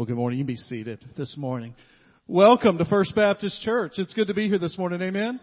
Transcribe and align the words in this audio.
Well, 0.00 0.06
good 0.06 0.16
morning. 0.16 0.38
You 0.38 0.46
can 0.46 0.54
be 0.54 0.56
seated 0.56 1.04
this 1.14 1.36
morning. 1.36 1.74
Welcome 2.26 2.78
to 2.78 2.86
First 2.86 3.14
Baptist 3.14 3.60
Church. 3.60 3.98
It's 3.98 4.14
good 4.14 4.28
to 4.28 4.32
be 4.32 4.48
here 4.48 4.58
this 4.58 4.78
morning. 4.78 5.02
Amen. 5.02 5.38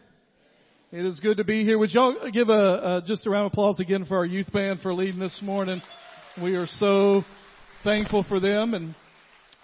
It 0.91 1.05
is 1.05 1.19
good 1.19 1.37
to 1.37 1.43
be 1.43 1.63
here. 1.63 1.77
Would 1.77 1.91
y'all 1.91 2.31
give 2.31 2.49
a, 2.49 2.53
a 2.53 3.03
just 3.05 3.27
a 3.27 3.29
round 3.29 3.45
of 3.45 3.51
applause 3.51 3.79
again 3.79 4.05
for 4.05 4.17
our 4.17 4.25
youth 4.25 4.51
band 4.51 4.79
for 4.79 4.95
leading 4.95 5.19
this 5.19 5.39
morning? 5.43 5.79
We 6.41 6.55
are 6.55 6.65
so 6.65 7.23
thankful 7.83 8.25
for 8.27 8.39
them. 8.39 8.73
And 8.73 8.95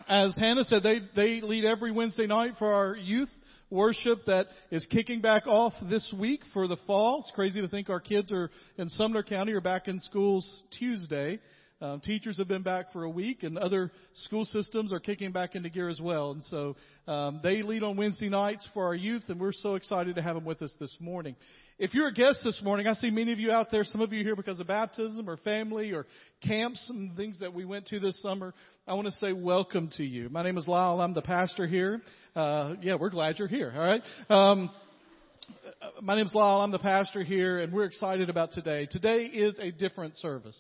as 0.08 0.38
Hannah 0.38 0.64
said, 0.64 0.84
they 0.84 1.00
they 1.16 1.42
lead 1.42 1.66
every 1.66 1.92
Wednesday 1.92 2.28
night 2.28 2.52
for 2.60 2.72
our 2.72 2.96
youth 2.96 3.32
worship 3.72 4.20
that 4.28 4.46
is 4.70 4.86
kicking 4.92 5.22
back 5.22 5.48
off 5.48 5.74
this 5.90 6.14
week 6.20 6.42
for 6.54 6.68
the 6.68 6.78
fall. 6.86 7.22
It's 7.22 7.32
crazy 7.34 7.62
to 7.62 7.68
think 7.68 7.90
our 7.90 8.00
kids 8.00 8.32
are 8.32 8.52
in 8.78 8.90
Sumner 8.90 9.24
County 9.24 9.54
are 9.54 9.60
back 9.60 9.88
in 9.88 10.00
schools 10.02 10.62
Tuesday. 10.78 11.40
Um, 11.84 12.00
teachers 12.00 12.38
have 12.38 12.48
been 12.48 12.64
back 12.64 12.94
for 12.94 13.04
a 13.04 13.10
week, 13.10 13.44
and 13.44 13.58
other 13.58 13.92
school 14.14 14.46
systems 14.46 14.94
are 14.94 15.02
kicking 15.02 15.34
back 15.34 15.54
into 15.54 15.70
gear 15.70 15.90
as 15.90 16.00
well. 16.00 16.32
And 16.32 16.42
so 16.44 16.78
um, 17.10 17.42
they 17.44 17.62
lead 17.62 17.84
on 17.84 17.98
Wednesday 17.98 18.30
nights 18.30 18.66
for 18.74 18.86
our 18.86 18.96
youth, 18.96 19.24
and 19.28 19.38
we're 19.38 19.52
so 19.52 19.76
excited 19.76 20.16
to 20.16 20.22
have 20.22 20.36
them 20.36 20.46
with 20.46 20.62
us 20.62 20.74
this 20.80 20.96
morning. 21.02 21.36
If 21.78 21.94
you're 21.94 22.08
a 22.08 22.14
guest 22.14 22.40
this 22.46 22.62
morning, 22.64 22.88
I 22.88 22.94
see 22.94 23.12
many 23.12 23.34
of 23.34 23.40
you 23.40 23.52
out 23.52 23.70
there. 23.70 23.84
Some 23.84 24.00
of 24.00 24.14
you 24.14 24.24
here 24.24 24.38
because 24.38 24.62
of 24.62 24.68
baptism 24.68 25.30
or 25.30 25.36
family 25.36 25.92
or 25.92 26.06
camps 26.48 26.90
and 26.90 27.18
things 27.18 27.40
that 27.42 27.54
we 27.54 27.66
went 27.66 27.88
to 27.88 28.00
this 28.00 28.22
summer. 28.22 28.54
I 28.88 28.94
want 28.94 29.08
to 29.08 29.12
say 29.12 29.34
welcome 29.34 29.90
to 29.98 30.06
you. 30.06 30.30
My 30.30 30.42
name 30.42 30.58
is 30.58 30.66
Lyle. 30.70 31.02
I'm 31.02 31.14
the 31.14 31.22
pastor 31.22 31.68
here. 31.68 32.02
Uh, 32.34 32.76
yeah, 32.82 32.96
we're 32.96 33.10
glad 33.10 33.40
you're 33.40 33.50
here. 33.50 33.74
All 33.76 33.86
right. 33.86 34.02
Um, 34.30 34.70
my 36.02 36.16
name 36.16 36.28
is 36.28 36.34
Lyle. 36.34 36.62
I'm 36.62 36.72
the 36.72 36.80
pastor 36.80 37.24
here, 37.24 37.60
and 37.60 37.74
we're 37.74 37.84
excited 37.84 38.30
about 38.30 38.54
today. 38.54 38.88
Today 38.90 39.26
is 39.26 39.60
a 39.60 39.70
different 39.70 40.16
service. 40.16 40.58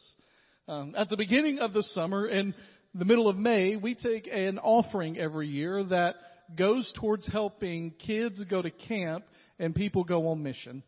Um, 0.65 0.95
at 0.97 1.09
the 1.09 1.17
beginning 1.17 1.59
of 1.59 1.73
the 1.73 1.83
summer, 1.83 2.25
in 2.25 2.55
the 2.95 3.03
middle 3.03 3.27
of 3.27 3.35
May, 3.35 3.75
we 3.75 3.95
take 3.95 4.29
an 4.31 4.59
offering 4.59 5.17
every 5.17 5.47
year 5.47 5.83
that 5.83 6.15
goes 6.57 6.89
towards 6.97 7.27
helping 7.27 7.91
kids 7.91 8.41
go 8.45 8.61
to 8.61 8.71
camp 8.71 9.25
and 9.59 9.75
people 9.75 10.05
go 10.05 10.29
on 10.29 10.41
mission. 10.41 10.81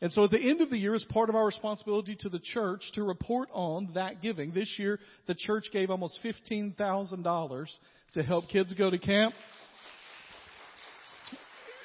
And 0.00 0.12
so 0.12 0.24
at 0.24 0.30
the 0.30 0.38
end 0.38 0.60
of 0.60 0.70
the 0.70 0.78
year, 0.78 0.94
as 0.94 1.04
part 1.10 1.28
of 1.28 1.34
our 1.34 1.44
responsibility 1.44 2.16
to 2.20 2.28
the 2.28 2.38
church 2.38 2.82
to 2.94 3.02
report 3.02 3.48
on 3.52 3.90
that 3.94 4.22
giving, 4.22 4.52
this 4.52 4.72
year 4.78 5.00
the 5.26 5.34
church 5.34 5.64
gave 5.72 5.90
almost 5.90 6.20
$15,000 6.24 7.66
to 8.14 8.22
help 8.22 8.48
kids 8.48 8.72
go 8.74 8.90
to 8.90 8.98
camp 8.98 9.34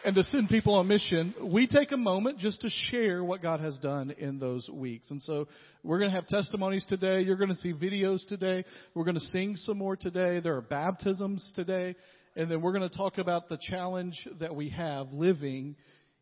and 0.05 0.13
to 0.13 0.23
send 0.23 0.49
people 0.49 0.75
on 0.75 0.87
mission, 0.87 1.33
we 1.41 1.65
take 1.65 1.91
a 1.91 1.97
moment 1.97 2.37
just 2.37 2.61
to 2.61 2.69
share 2.91 3.23
what 3.23 3.41
God 3.41 3.59
has 3.59 3.75
done 3.79 4.11
in 4.11 4.37
those 4.37 4.69
weeks. 4.69 5.09
And 5.09 5.19
so 5.19 5.47
we're 5.81 5.97
going 5.97 6.11
to 6.11 6.15
have 6.15 6.27
testimonies 6.27 6.85
today. 6.85 7.21
You're 7.21 7.37
going 7.37 7.49
to 7.49 7.55
see 7.55 7.73
videos 7.73 8.23
today. 8.27 8.63
We're 8.93 9.03
going 9.03 9.15
to 9.15 9.19
sing 9.19 9.55
some 9.55 9.79
more 9.79 9.95
today. 9.95 10.39
There 10.41 10.57
are 10.57 10.61
baptisms 10.61 11.51
today. 11.55 11.95
And 12.35 12.51
then 12.51 12.61
we're 12.61 12.73
going 12.73 12.87
to 12.87 12.95
talk 12.95 13.17
about 13.17 13.49
the 13.49 13.57
challenge 13.59 14.15
that 14.39 14.55
we 14.55 14.69
have 14.69 15.11
living 15.11 15.75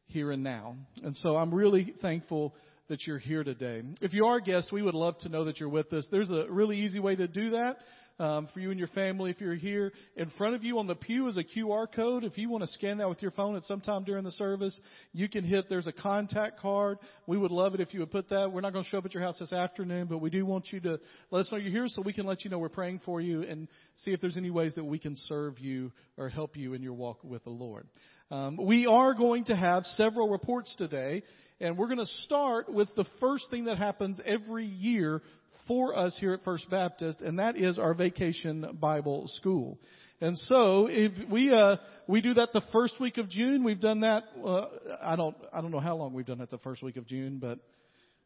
here 0.06 0.32
and 0.32 0.44
now. 0.44 0.78
And 1.04 1.14
so 1.18 1.36
I'm 1.36 1.54
really 1.54 1.94
thankful 2.02 2.56
that 2.88 3.06
you're 3.06 3.20
here 3.20 3.44
today. 3.44 3.82
If 4.00 4.14
you 4.14 4.28
are 4.28 4.38
a 4.38 4.42
guest, 4.42 4.72
we 4.72 4.82
would 4.82 4.94
love 4.94 5.18
to 5.20 5.30
know 5.30 5.44
that 5.46 5.60
you're 5.60 5.68
with 5.68 5.92
us. 5.92 6.08
There's 6.10 6.32
a 6.32 6.46
really 6.50 6.78
easy 6.78 7.00
way 7.00 7.18
to 7.18 7.28
do 7.28 7.50
that 7.50 7.78
um, 8.20 8.48
for 8.54 8.60
you 8.60 8.70
and 8.70 8.80
your 8.80 8.88
family 8.90 9.32
if 9.32 9.42
you're 9.42 9.56
here. 9.56 9.92
In 10.16 10.30
front 10.38 10.56
of 10.56 10.64
you 10.64 10.80
on 10.80 10.88
the 10.88 10.96
pew 10.96 11.28
is 11.28 11.38
a 11.38 11.44
QR 11.44 11.88
code. 11.92 12.24
If 12.24 12.38
you 12.38 12.50
want 12.50 12.64
to 12.64 12.70
scan 12.70 13.00
that 13.00 13.10
with 13.10 13.22
your 13.22 13.32
phone 13.32 13.56
at 13.56 13.64
some 13.64 13.82
time 13.82 14.04
during 14.04 14.24
the 14.24 14.32
service, 14.32 14.80
you 15.14 15.28
can 15.28 15.44
hit, 15.44 15.66
there's 15.70 15.88
a 15.88 15.92
contact 15.92 16.60
card. 16.60 17.00
We 17.28 17.38
would 17.38 17.52
love 17.52 17.74
it 17.74 17.82
if 17.82 17.94
you 17.94 18.02
would 18.02 18.12
put 18.12 18.30
that. 18.30 18.52
We're 18.52 18.62
not 18.62 18.74
going 18.74 18.84
to 18.84 18.90
show 18.90 19.00
up 19.00 19.06
at 19.06 19.14
your 19.14 19.24
house 19.24 19.40
this 19.40 19.54
afternoon, 19.54 20.08
but 20.08 20.20
we 20.20 20.30
do 20.30 20.46
want 20.46 20.72
you 20.72 20.80
to 20.82 21.00
let 21.32 21.42
us 21.42 21.52
know 21.52 21.58
you're 21.58 21.72
here 21.72 21.88
so 21.88 22.02
we 22.02 22.14
can 22.14 22.26
let 22.26 22.44
you 22.44 22.52
know 22.52 22.60
we're 22.60 22.70
praying 22.70 23.02
for 23.06 23.20
you 23.20 23.42
and 23.44 23.68
see 23.98 24.12
if 24.12 24.22
there's 24.22 24.38
any 24.38 24.52
ways 24.52 24.74
that 24.76 24.84
we 24.84 25.00
can 25.00 25.16
serve 25.16 25.60
you 25.60 25.92
or 26.18 26.30
help 26.30 26.56
you 26.56 26.74
in 26.74 26.82
your 26.82 26.94
walk 26.94 27.24
with 27.24 27.44
the 27.44 27.50
Lord. 27.50 27.88
Um, 28.32 28.58
we 28.58 28.88
are 28.88 29.14
going 29.14 29.46
to 29.46 29.56
have 29.56 29.84
several 29.86 30.30
reports 30.30 30.74
today, 30.78 31.24
and 31.60 31.78
we're 31.78 31.88
going 31.88 32.00
to 32.00 32.06
start 32.26 32.72
with 32.72 32.90
the 32.96 33.06
first 33.20 33.46
thing 33.52 33.66
that 33.66 33.78
happens 33.78 34.20
every 34.26 34.66
year 34.66 35.22
for 35.68 35.98
us 35.98 36.18
here 36.20 36.34
at 36.34 36.44
First 36.44 36.70
Baptist, 36.70 37.22
and 37.22 37.40
that 37.40 37.58
is 37.58 37.78
our 37.78 37.94
Vacation 37.94 38.78
Bible 38.80 39.28
School. 39.36 39.80
And 40.22 40.38
so, 40.38 40.88
if 40.90 41.12
we 41.30 41.52
uh, 41.52 41.78
we 42.08 42.22
do 42.22 42.34
that 42.36 42.54
the 42.54 42.62
first 42.72 43.00
week 43.00 43.18
of 43.18 43.30
June, 43.30 43.64
we've 43.64 43.80
done 43.80 44.02
that. 44.02 44.24
Uh, 44.44 44.66
I 45.04 45.16
don't 45.16 45.36
I 45.52 45.62
don't 45.62 45.72
know 45.72 45.80
how 45.80 45.96
long 45.96 46.14
we've 46.14 46.26
done 46.26 46.42
it 46.42 46.50
the 46.50 46.58
first 46.60 46.82
week 46.82 46.98
of 46.98 47.06
June, 47.06 47.40
but 47.40 47.60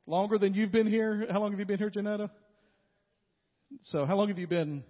longer 0.05 0.37
than 0.37 0.53
you've 0.53 0.71
been 0.71 0.87
here. 0.87 1.25
How 1.31 1.39
long 1.39 1.51
have 1.51 1.59
you 1.59 1.65
been 1.65 1.79
here, 1.79 1.89
Janetta? 1.89 2.29
So, 3.85 4.05
how 4.05 4.15
long 4.15 4.29
have 4.29 4.37
you 4.37 4.47
been? 4.47 4.83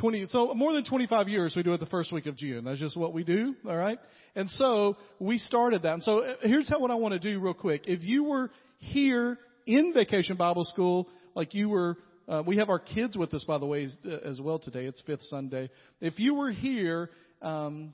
20, 0.00 0.26
so 0.26 0.52
more 0.52 0.74
than 0.74 0.84
25 0.84 1.26
years 1.28 1.54
we 1.56 1.62
do 1.62 1.72
it 1.72 1.80
the 1.80 1.86
first 1.86 2.12
week 2.12 2.26
of 2.26 2.36
June. 2.36 2.64
That's 2.64 2.78
just 2.78 2.98
what 2.98 3.14
we 3.14 3.24
do, 3.24 3.54
alright? 3.66 3.98
And 4.34 4.50
so, 4.50 4.98
we 5.18 5.38
started 5.38 5.82
that. 5.82 5.94
And 5.94 6.02
so, 6.02 6.18
uh, 6.18 6.34
here's 6.42 6.68
how 6.68 6.80
what 6.80 6.90
I 6.90 6.96
want 6.96 7.14
to 7.14 7.18
do 7.18 7.40
real 7.40 7.54
quick. 7.54 7.84
If 7.86 8.02
you 8.02 8.24
were 8.24 8.50
here 8.78 9.38
in 9.66 9.92
Vacation 9.92 10.36
Bible 10.36 10.64
School, 10.64 11.08
like 11.34 11.54
you 11.54 11.68
were, 11.68 11.96
uh, 12.28 12.42
we 12.46 12.56
have 12.56 12.68
our 12.68 12.78
kids 12.78 13.16
with 13.16 13.34
us, 13.34 13.44
by 13.44 13.58
the 13.58 13.66
way, 13.66 13.84
as, 13.84 13.96
as 14.24 14.40
well 14.40 14.58
today. 14.58 14.86
It's 14.86 15.02
fifth 15.02 15.22
Sunday. 15.24 15.70
If 16.00 16.18
you 16.18 16.34
were 16.34 16.50
here 16.50 17.10
um, 17.42 17.92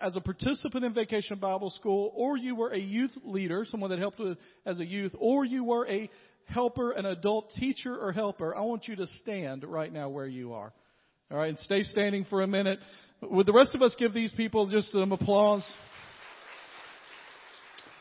as 0.00 0.16
a 0.16 0.20
participant 0.20 0.84
in 0.84 0.92
Vacation 0.92 1.38
Bible 1.38 1.70
School, 1.70 2.12
or 2.14 2.36
you 2.36 2.54
were 2.54 2.70
a 2.70 2.78
youth 2.78 3.16
leader, 3.24 3.64
someone 3.66 3.90
that 3.90 3.98
helped 3.98 4.18
with, 4.18 4.36
as 4.66 4.80
a 4.80 4.84
youth, 4.84 5.14
or 5.18 5.44
you 5.44 5.64
were 5.64 5.86
a 5.88 6.10
helper, 6.46 6.90
an 6.92 7.06
adult 7.06 7.50
teacher 7.56 7.96
or 7.96 8.12
helper, 8.12 8.54
I 8.54 8.62
want 8.62 8.88
you 8.88 8.96
to 8.96 9.06
stand 9.06 9.64
right 9.64 9.92
now 9.92 10.08
where 10.08 10.26
you 10.26 10.52
are. 10.52 10.72
All 11.30 11.38
right, 11.38 11.48
and 11.48 11.58
stay 11.60 11.82
standing 11.82 12.26
for 12.28 12.42
a 12.42 12.46
minute. 12.46 12.78
Would 13.22 13.46
the 13.46 13.54
rest 13.54 13.74
of 13.74 13.80
us 13.80 13.96
give 13.98 14.12
these 14.12 14.34
people 14.34 14.68
just 14.68 14.92
some 14.92 15.12
applause? 15.12 15.66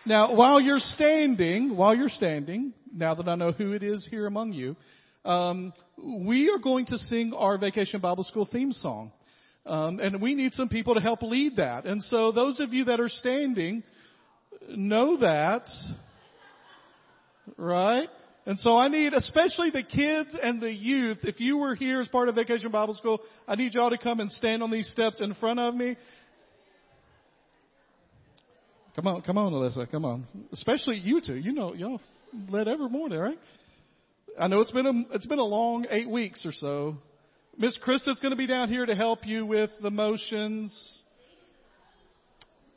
Now, 0.06 0.34
while 0.34 0.60
you're 0.60 0.80
standing, 0.80 1.78
while 1.78 1.96
you're 1.96 2.10
standing, 2.10 2.74
now 2.92 3.14
that 3.14 3.28
I 3.28 3.36
know 3.36 3.52
who 3.52 3.74
it 3.74 3.84
is 3.84 4.08
here 4.10 4.26
among 4.26 4.54
you, 4.54 4.76
um, 5.24 5.74
we 6.04 6.50
are 6.50 6.58
going 6.58 6.88
to 6.88 6.98
sing 6.98 7.34
our 7.34 7.60
Vacation 7.60 8.02
Bible 8.02 8.24
School 8.24 8.50
theme 8.52 8.72
song. 8.72 9.12
Um, 9.64 10.00
and 10.00 10.20
we 10.20 10.34
need 10.34 10.54
some 10.54 10.70
people 10.70 10.96
to 10.96 11.02
help 11.02 11.22
lead 11.22 11.58
that. 11.58 11.86
And 11.86 12.02
so 12.02 12.32
those 12.32 12.60
of 12.60 12.74
you 12.74 12.86
that 12.86 13.00
are 13.00 13.10
standing 13.10 13.84
know 14.68 15.20
that, 15.20 15.70
right? 17.56 18.10
And 18.48 18.58
so 18.58 18.76
I 18.76 18.88
need, 18.88 19.14
especially 19.14 19.70
the 19.70 19.84
kids 19.84 20.36
and 20.42 20.60
the 20.60 20.72
youth, 20.72 21.20
if 21.22 21.40
you 21.40 21.58
were 21.58 21.76
here 21.76 22.02
as 22.02 22.08
part 22.08 22.28
of 22.28 22.34
Vacation 22.34 22.72
Bible 22.72 22.96
School, 22.96 23.22
I 23.48 23.54
need 23.54 23.76
y'all 23.76 23.92
to 23.92 24.00
come 24.00 24.20
and 24.20 24.32
stand 24.32 24.64
on 24.64 24.72
these 24.72 24.90
steps 24.92 25.22
in 25.22 25.36
front 25.36 25.60
of 25.60 25.76
me 25.76 25.96
Come 28.96 29.08
on, 29.08 29.22
come 29.22 29.38
on, 29.38 29.54
Alyssa, 29.54 29.90
come 29.90 30.04
on. 30.04 30.28
Especially 30.52 30.98
you 30.98 31.22
two. 31.26 31.36
You 31.36 31.54
know, 31.54 31.74
y'all 31.74 32.02
led 32.50 32.68
every 32.68 32.90
morning, 32.90 33.20
right? 33.20 33.40
I 34.40 34.48
know 34.48 34.62
it's 34.62 34.72
been 34.72 34.86
a 34.86 35.16
it's 35.16 35.26
been 35.26 35.40
a 35.40 35.44
long 35.44 35.86
eight 35.90 36.10
weeks 36.10 36.46
or 36.46 36.52
so. 36.52 36.98
Miss 37.58 37.78
Krista's 37.86 38.20
going 38.22 38.32
to 38.32 38.38
be 38.38 38.48
down 38.48 38.70
here 38.70 38.86
to 38.86 38.96
help 38.96 39.26
you 39.26 39.46
with 39.46 39.70
the 39.82 39.92
motions. 39.92 41.02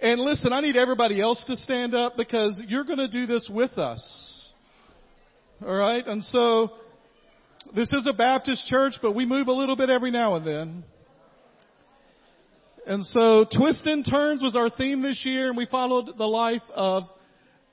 And 0.00 0.20
listen, 0.20 0.52
I 0.52 0.60
need 0.60 0.76
everybody 0.76 1.20
else 1.20 1.42
to 1.46 1.56
stand 1.56 1.94
up 1.94 2.16
because 2.16 2.60
you're 2.66 2.84
going 2.84 2.98
to 2.98 3.08
do 3.08 3.26
this 3.26 3.48
with 3.50 3.78
us. 3.78 4.52
All 5.64 5.74
right? 5.74 6.04
And 6.06 6.22
so 6.24 6.70
this 7.74 7.92
is 7.92 8.06
a 8.06 8.12
Baptist 8.12 8.66
church, 8.66 8.94
but 9.00 9.12
we 9.12 9.24
move 9.24 9.48
a 9.48 9.52
little 9.52 9.76
bit 9.76 9.90
every 9.90 10.10
now 10.10 10.34
and 10.34 10.46
then. 10.46 10.84
And 12.86 13.04
so 13.06 13.46
Twists 13.56 13.86
and 13.86 14.04
Turns 14.08 14.42
was 14.42 14.54
our 14.54 14.68
theme 14.68 15.02
this 15.02 15.22
year, 15.24 15.48
and 15.48 15.56
we 15.56 15.66
followed 15.66 16.18
the 16.18 16.26
life 16.26 16.62
of 16.74 17.04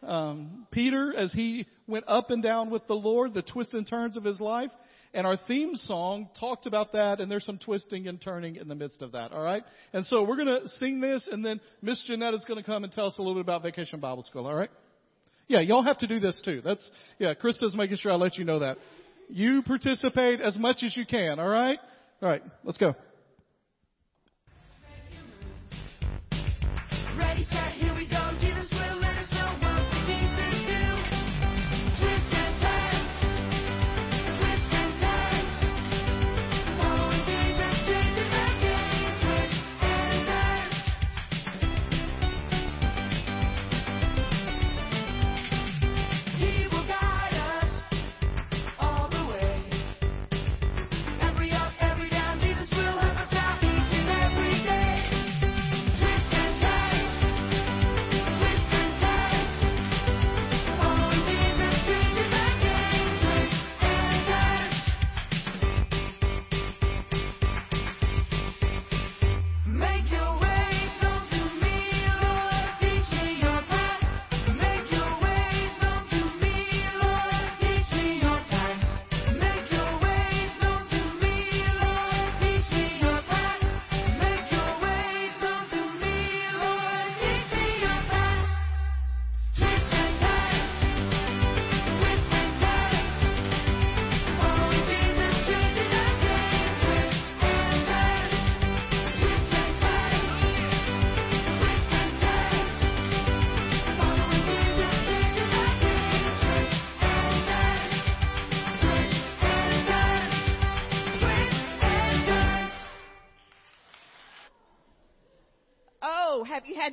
um, 0.04 0.68
Peter 0.72 1.14
as 1.16 1.34
he 1.34 1.68
went 1.88 2.06
up 2.08 2.32
and 2.32 2.42
down 2.42 2.70
with 2.70 2.88
the 2.88 2.96
Lord, 2.96 3.34
the 3.34 3.42
twists 3.42 3.74
and 3.74 3.88
turns 3.88 4.18
of 4.18 4.24
his 4.24 4.40
life. 4.40 4.72
And 5.14 5.28
our 5.28 5.38
theme 5.48 5.76
song 5.76 6.30
talked 6.40 6.66
about 6.66 6.94
that, 6.94 7.20
and 7.20 7.30
there's 7.30 7.46
some 7.46 7.58
twisting 7.58 8.08
and 8.08 8.22
turning 8.22 8.56
in 8.56 8.70
the 8.70 8.76
midst 8.76 9.02
of 9.02 9.12
that, 9.12 9.34
all 9.34 9.44
right? 9.44 9.64
And 9.92 10.06
so 10.06 10.24
we're 10.24 10.38
going 10.38 10.62
to 10.62 10.68
sing 10.70 11.02
this, 11.02 11.28
and 11.30 11.44
then 11.44 11.60
Miss 11.82 12.02
Jeanette 12.08 12.34
is 12.34 12.46
going 12.48 12.60
to 12.60 12.66
come 12.66 12.86
and 12.86 12.94
tell 12.94 13.08
us 13.08 13.18
a 13.18 13.22
little 13.22 13.36
bit 13.36 13.42
about 13.42 13.62
Vacation 13.62 14.00
Bible 14.00 14.24
School, 14.24 14.48
all 14.48 14.56
right? 14.56 14.72
Yeah, 15.50 15.60
y'all 15.60 15.84
have 15.84 15.98
to 16.00 16.08
do 16.08 16.20
this 16.20 16.42
too. 16.46 16.62
That's, 16.64 16.90
yeah, 17.20 17.34
Krista's 17.34 17.76
making 17.76 17.98
sure 17.98 18.14
I 18.14 18.16
let 18.16 18.38
you 18.38 18.46
know 18.46 18.60
that. 18.60 18.78
You 19.28 19.64
participate 19.64 20.40
as 20.40 20.58
much 20.58 20.78
as 20.82 20.96
you 20.96 21.06
can, 21.06 21.42
all 21.42 21.50
right? 21.50 21.78
All 22.22 22.30
right, 22.30 22.42
let's 22.64 22.78
go. 22.78 22.96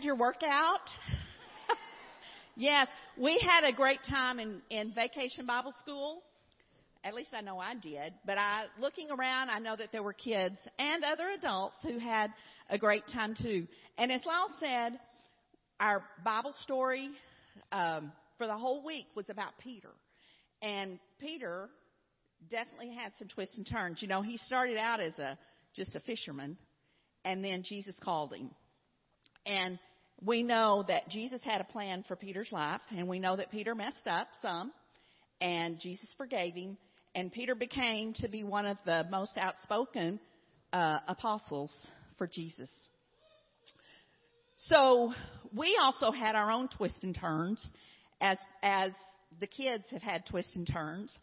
Your 0.09 0.17
workout? 0.17 0.89
yes, 2.57 2.89
we 3.19 3.39
had 3.47 3.69
a 3.69 3.77
great 3.77 4.01
time 4.09 4.41
in, 4.41 4.63
in 4.71 4.95
vacation 4.95 5.45
Bible 5.45 5.75
school. 5.83 6.23
At 7.05 7.13
least 7.13 7.29
I 7.35 7.43
know 7.43 7.59
I 7.59 7.75
did. 7.75 8.15
But 8.25 8.39
I, 8.39 8.65
looking 8.81 9.11
around, 9.11 9.51
I 9.51 9.59
know 9.59 9.77
that 9.77 9.93
there 9.93 10.03
were 10.03 10.15
kids 10.15 10.57
and 10.79 11.05
other 11.05 11.29
adults 11.37 11.77
who 11.83 11.99
had 11.99 12.33
a 12.71 12.79
great 12.79 13.03
time 13.13 13.35
too. 13.35 13.67
And 13.99 14.11
as 14.11 14.23
Lyle 14.25 14.49
said, 14.59 14.99
our 15.79 16.03
Bible 16.25 16.55
story 16.63 17.11
um, 17.71 18.11
for 18.39 18.47
the 18.47 18.57
whole 18.57 18.83
week 18.83 19.09
was 19.15 19.27
about 19.29 19.59
Peter. 19.63 19.91
And 20.63 20.99
Peter 21.21 21.69
definitely 22.51 22.95
had 22.95 23.13
some 23.19 23.29
twists 23.29 23.59
and 23.59 23.69
turns. 23.71 24.01
You 24.01 24.09
know, 24.09 24.23
he 24.23 24.39
started 24.39 24.79
out 24.79 25.01
as 25.01 25.19
a 25.19 25.39
just 25.77 25.95
a 25.97 26.01
fisherman, 26.01 26.57
and 27.27 27.45
then 27.45 27.63
Jesus 27.63 27.95
called 28.03 28.33
him. 28.33 28.51
And 29.45 29.79
we 30.25 30.43
know 30.43 30.85
that 30.89 31.09
Jesus 31.09 31.41
had 31.45 31.61
a 31.61 31.65
plan 31.65 32.05
for 32.07 32.17
Peter's 32.17 32.51
life, 32.51 32.81
and 32.91 33.07
we 33.07 33.19
know 33.19 33.37
that 33.37 33.51
Peter 33.51 33.75
messed 33.75 34.07
up 34.07 34.29
some, 34.43 34.73
and 35.41 35.79
Jesus 35.79 36.09
forgave 36.17 36.55
him, 36.55 36.77
and 37.15 37.33
Peter 37.33 37.55
became 37.55 38.15
to 38.15 38.29
be 38.29 38.43
one 38.43 38.67
of 38.67 38.79
the 38.85 39.05
most 39.11 39.33
outspoken 39.37 40.19
uh, 40.73 40.99
apostles 41.07 41.73
for 42.17 42.27
Jesus. 42.27 42.71
So 44.59 45.13
we 45.55 45.79
also 45.81 46.11
had 46.11 46.35
our 46.35 46.51
own 46.51 46.69
twists 46.69 47.03
and 47.03 47.15
turns, 47.15 47.65
as 48.21 48.39
as 48.63 48.91
the 49.41 49.47
kids 49.47 49.85
have 49.93 50.03
had 50.03 50.27
twists 50.27 50.57
and 50.57 50.67
turns, 50.67 51.17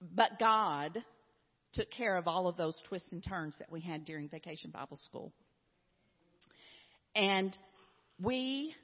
but 0.00 0.38
God 0.38 0.96
took 1.74 1.90
care 1.90 2.16
of 2.16 2.26
all 2.26 2.48
of 2.48 2.56
those 2.56 2.80
twists 2.88 3.12
and 3.12 3.22
turns 3.22 3.54
that 3.58 3.70
we 3.70 3.80
had 3.80 4.04
during 4.04 4.28
Vacation 4.28 4.70
Bible 4.70 4.98
School. 5.06 5.32
And 7.14 7.54
we 8.22 8.74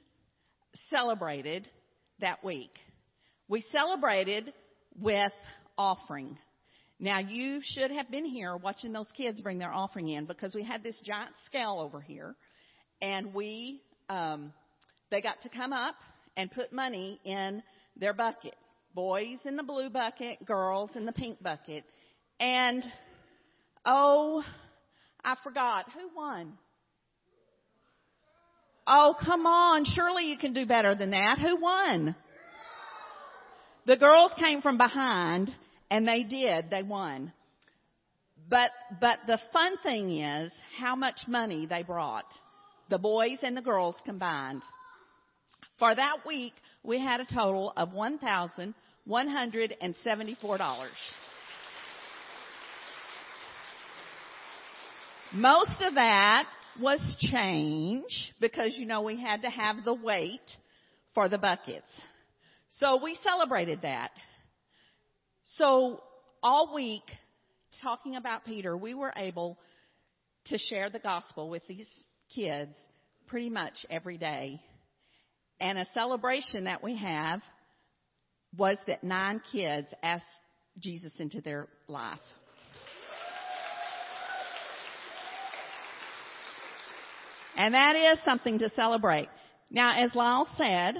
celebrated 0.89 1.67
that 2.19 2.43
week. 2.43 2.71
We 3.47 3.63
celebrated 3.71 4.53
with 4.99 5.31
offering. 5.77 6.37
Now 6.99 7.19
you 7.19 7.61
should 7.63 7.91
have 7.91 8.11
been 8.11 8.25
here 8.25 8.57
watching 8.57 8.91
those 8.91 9.09
kids 9.15 9.41
bring 9.41 9.57
their 9.57 9.71
offering 9.71 10.09
in 10.09 10.25
because 10.25 10.53
we 10.53 10.63
had 10.63 10.83
this 10.83 10.99
giant 11.03 11.31
scale 11.45 11.79
over 11.79 12.01
here 12.01 12.35
and 13.01 13.33
we, 13.33 13.81
um, 14.09 14.51
they 15.09 15.21
got 15.21 15.35
to 15.43 15.49
come 15.49 15.71
up 15.71 15.95
and 16.35 16.51
put 16.51 16.73
money 16.73 17.19
in 17.23 17.63
their 17.95 18.13
bucket. 18.13 18.55
Boys 18.93 19.37
in 19.45 19.55
the 19.55 19.63
blue 19.63 19.89
bucket, 19.89 20.45
girls 20.45 20.89
in 20.95 21.05
the 21.05 21.13
pink 21.13 21.41
bucket. 21.41 21.85
And, 22.39 22.83
oh, 23.85 24.43
I 25.23 25.35
forgot. 25.43 25.85
Who 25.93 26.09
won? 26.15 26.53
Oh, 28.91 29.13
come 29.23 29.45
on. 29.45 29.85
Surely 29.85 30.25
you 30.25 30.39
can 30.39 30.53
do 30.53 30.65
better 30.65 30.95
than 30.95 31.11
that. 31.11 31.37
Who 31.37 31.61
won? 31.61 32.15
The 33.85 33.97
girls 33.97 34.33
came 34.39 34.63
from 34.63 34.79
behind 34.79 35.51
and 35.91 36.07
they 36.07 36.23
did. 36.23 36.71
They 36.71 36.81
won. 36.81 37.31
But, 38.49 38.71
but 38.99 39.19
the 39.27 39.37
fun 39.53 39.77
thing 39.83 40.19
is 40.19 40.51
how 40.75 40.95
much 40.95 41.27
money 41.27 41.67
they 41.67 41.83
brought. 41.83 42.25
The 42.89 42.97
boys 42.97 43.37
and 43.43 43.55
the 43.55 43.61
girls 43.61 43.95
combined. 44.05 44.63
For 45.77 45.93
that 45.93 46.25
week, 46.25 46.53
we 46.81 46.99
had 46.99 47.19
a 47.19 47.27
total 47.31 47.73
of 47.77 47.89
$1,174. 47.89 50.87
Most 55.31 55.79
of 55.83 55.93
that 55.93 56.47
was 56.81 56.99
change 57.19 58.33
because, 58.39 58.75
you 58.77 58.85
know, 58.85 59.01
we 59.01 59.19
had 59.19 59.41
to 59.41 59.49
have 59.49 59.77
the 59.85 59.93
weight 59.93 60.41
for 61.13 61.29
the 61.29 61.37
buckets. 61.37 61.87
So 62.79 62.99
we 63.03 63.17
celebrated 63.23 63.81
that. 63.81 64.11
So 65.57 66.01
all 66.41 66.73
week, 66.73 67.03
talking 67.81 68.15
about 68.15 68.45
Peter, 68.45 68.77
we 68.77 68.93
were 68.93 69.13
able 69.15 69.57
to 70.45 70.57
share 70.57 70.89
the 70.89 70.99
gospel 70.99 71.49
with 71.49 71.63
these 71.67 71.87
kids 72.33 72.71
pretty 73.27 73.49
much 73.49 73.73
every 73.89 74.17
day. 74.17 74.61
And 75.59 75.77
a 75.77 75.85
celebration 75.93 76.65
that 76.65 76.83
we 76.83 76.95
have 76.97 77.41
was 78.57 78.77
that 78.87 79.03
nine 79.03 79.41
kids 79.51 79.87
asked 80.01 80.23
Jesus 80.79 81.11
into 81.19 81.41
their 81.41 81.67
life. 81.87 82.19
And 87.59 87.73
that 87.73 87.97
is 87.97 88.19
something 88.23 88.59
to 88.59 88.69
celebrate. 88.69 89.27
Now, 89.69 90.01
as 90.01 90.15
Lyle 90.15 90.47
said, 90.57 90.95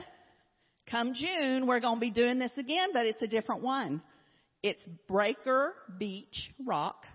come 0.92 1.14
June, 1.14 1.68
we're 1.68 1.80
going 1.80 1.96
to 1.96 2.02
be 2.02 2.12
doing 2.12 2.38
this 2.38 2.52
again, 2.58 2.90
but 2.92 3.06
it's 3.06 3.22
a 3.22 3.28
different 3.28 3.64
one. 3.64 4.02
It's 4.62 4.84
Breaker 5.08 5.74
Beach 5.98 6.52
Rock. 6.68 7.06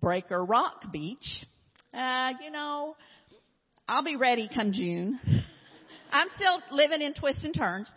Breaker 0.00 0.44
Rock 0.44 0.90
Beach. 0.90 1.46
Uh, 1.96 2.30
you 2.44 2.50
know, 2.50 2.96
I'll 3.86 4.02
be 4.02 4.16
ready 4.16 4.50
come 4.52 4.72
June. 4.72 5.20
I'm 6.10 6.26
still 6.34 6.60
living 6.76 7.00
in 7.00 7.14
twists 7.14 7.44
and 7.44 7.54
turns. 7.54 7.88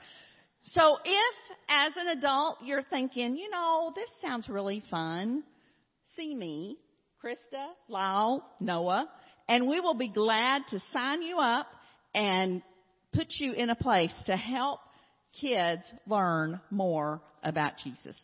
So 0.74 1.00
if 1.04 1.36
as 1.70 1.94
an 1.98 2.20
adult 2.20 2.58
you're 2.64 2.84
thinking, 2.84 3.36
you 3.36 3.50
know, 3.50 3.92
this 3.96 4.10
sounds 4.22 4.48
really 4.48 4.84
fun, 4.92 5.42
see 6.16 6.36
me, 6.36 6.78
Krista, 7.28 7.66
Lyle, 7.90 8.42
Noah, 8.62 9.10
and 9.50 9.68
we 9.68 9.82
will 9.82 9.96
be 9.96 10.08
glad 10.08 10.62
to 10.70 10.80
sign 10.94 11.22
you 11.22 11.40
up 11.40 11.68
and 12.16 12.62
put 13.14 13.28
you 13.40 13.52
in 13.52 13.70
a 13.70 13.76
place 13.76 14.14
to 14.28 14.38
help 14.38 14.80
kids 15.42 15.82
learn 16.08 16.62
more 16.72 17.22
about 17.44 17.74
Jesus. 17.84 18.16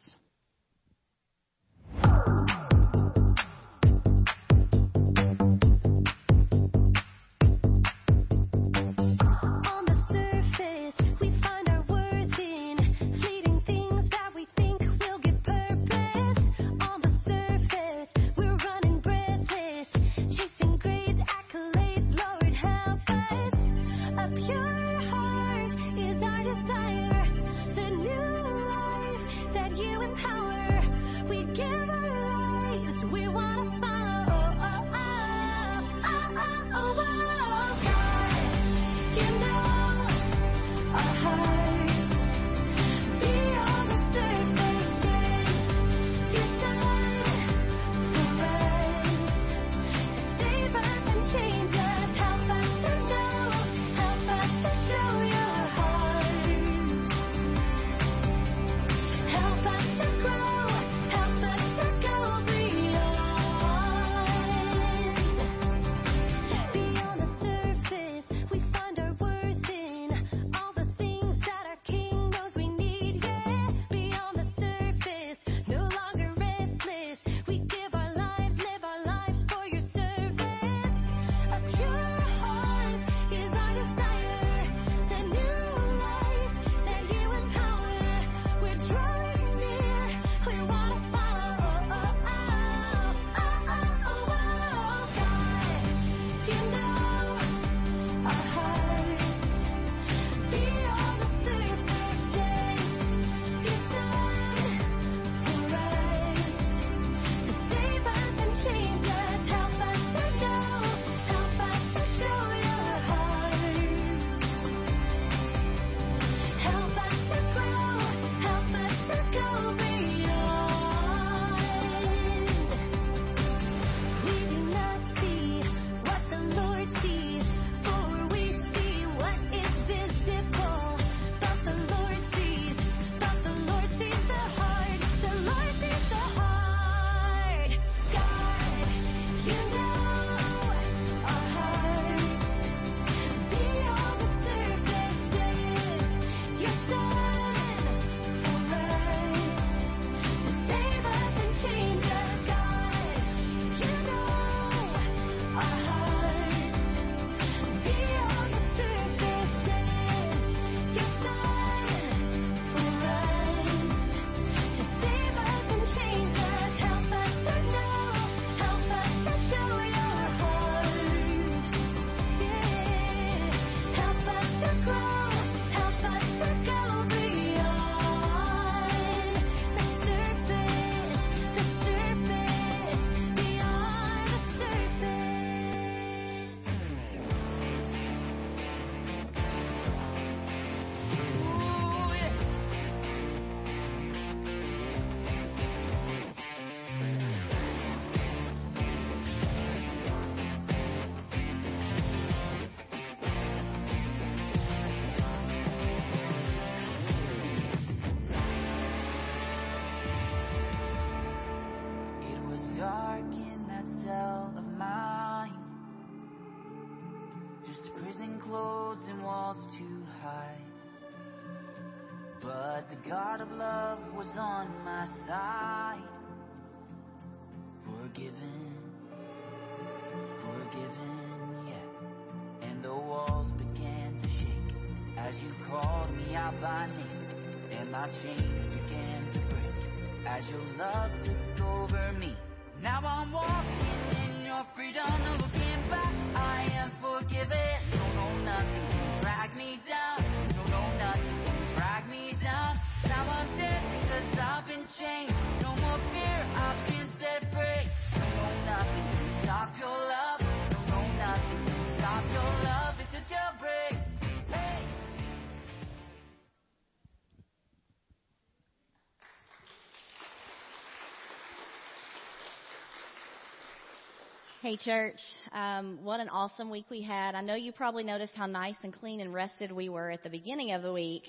Hey, 274.63 274.77
church. 274.77 275.19
Um, 275.51 275.99
what 276.03 276.21
an 276.21 276.29
awesome 276.29 276.69
week 276.69 276.85
we 276.89 277.01
had. 277.01 277.35
I 277.35 277.41
know 277.41 277.53
you 277.53 277.73
probably 277.73 278.05
noticed 278.05 278.31
how 278.33 278.45
nice 278.45 278.77
and 278.81 278.97
clean 278.97 279.19
and 279.19 279.33
rested 279.33 279.73
we 279.73 279.89
were 279.89 280.09
at 280.09 280.23
the 280.23 280.29
beginning 280.29 280.71
of 280.71 280.83
the 280.83 280.93
week, 280.93 281.23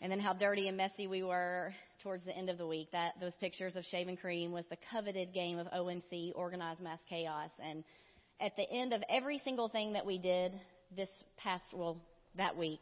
and 0.00 0.10
then 0.10 0.18
how 0.18 0.32
dirty 0.32 0.68
and 0.68 0.76
messy 0.78 1.06
we 1.06 1.22
were 1.22 1.74
towards 2.02 2.24
the 2.24 2.34
end 2.34 2.48
of 2.48 2.56
the 2.56 2.66
week. 2.66 2.88
That 2.92 3.12
those 3.20 3.34
pictures 3.40 3.76
of 3.76 3.84
Shave 3.84 4.08
and 4.08 4.18
Cream 4.18 4.52
was 4.52 4.64
the 4.70 4.78
coveted 4.90 5.34
game 5.34 5.58
of 5.58 5.66
OMC, 5.66 6.32
Organized 6.34 6.80
Mass 6.80 6.98
Chaos. 7.10 7.50
And 7.62 7.84
at 8.40 8.56
the 8.56 8.66
end 8.70 8.94
of 8.94 9.02
every 9.10 9.38
single 9.44 9.68
thing 9.68 9.92
that 9.92 10.06
we 10.06 10.16
did 10.16 10.58
this 10.96 11.10
past, 11.36 11.64
well, 11.74 11.98
that 12.38 12.56
week, 12.56 12.80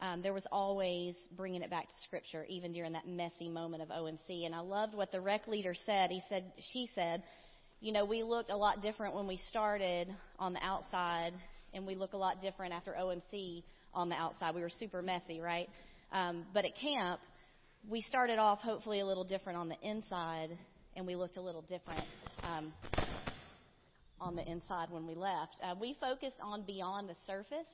um, 0.00 0.20
there 0.20 0.34
was 0.34 0.48
always 0.50 1.14
bringing 1.36 1.62
it 1.62 1.70
back 1.70 1.86
to 1.86 1.94
Scripture, 2.02 2.44
even 2.48 2.72
during 2.72 2.92
that 2.94 3.06
messy 3.06 3.48
moment 3.48 3.84
of 3.84 3.90
OMC. 3.90 4.46
And 4.46 4.54
I 4.54 4.60
loved 4.60 4.96
what 4.96 5.12
the 5.12 5.20
rec 5.20 5.46
leader 5.46 5.76
said. 5.86 6.10
He 6.10 6.22
said, 6.28 6.52
she 6.72 6.90
said, 6.92 7.22
you 7.80 7.92
know, 7.92 8.04
we 8.04 8.22
looked 8.22 8.50
a 8.50 8.56
lot 8.56 8.82
different 8.82 9.14
when 9.14 9.26
we 9.26 9.36
started 9.50 10.08
on 10.38 10.52
the 10.52 10.62
outside, 10.64 11.32
and 11.72 11.86
we 11.86 11.94
look 11.94 12.12
a 12.12 12.16
lot 12.16 12.40
different 12.40 12.72
after 12.72 12.92
OMC 12.92 13.62
on 13.94 14.08
the 14.08 14.16
outside. 14.16 14.54
We 14.54 14.62
were 14.62 14.70
super 14.70 15.00
messy, 15.00 15.40
right? 15.40 15.68
Um, 16.10 16.44
but 16.52 16.64
at 16.64 16.76
camp, 16.76 17.20
we 17.88 18.00
started 18.00 18.38
off 18.38 18.60
hopefully 18.60 19.00
a 19.00 19.06
little 19.06 19.24
different 19.24 19.58
on 19.58 19.68
the 19.68 19.76
inside, 19.80 20.48
and 20.96 21.06
we 21.06 21.14
looked 21.14 21.36
a 21.36 21.40
little 21.40 21.62
different 21.62 22.04
um, 22.44 22.72
on 24.20 24.34
the 24.34 24.42
inside 24.50 24.90
when 24.90 25.06
we 25.06 25.14
left. 25.14 25.54
Uh, 25.62 25.74
we 25.80 25.96
focused 26.00 26.38
on 26.42 26.64
beyond 26.66 27.08
the 27.08 27.16
surface, 27.26 27.68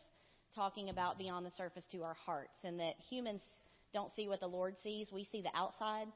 talking 0.55 0.91
about 0.91 1.17
beyond 1.17 1.47
the 1.47 1.53
surface 1.57 1.85
to 1.93 2.03
our 2.03 2.15
hearts, 2.15 2.59
and 2.63 2.79
that 2.79 2.95
humans 3.09 3.41
don't 3.95 4.15
see 4.15 4.29
what 4.29 4.41
the 4.41 4.47
Lord 4.47 4.75
sees. 4.83 5.09
We 5.11 5.27
see 5.33 5.41
the 5.41 5.57
outside, 5.57 6.09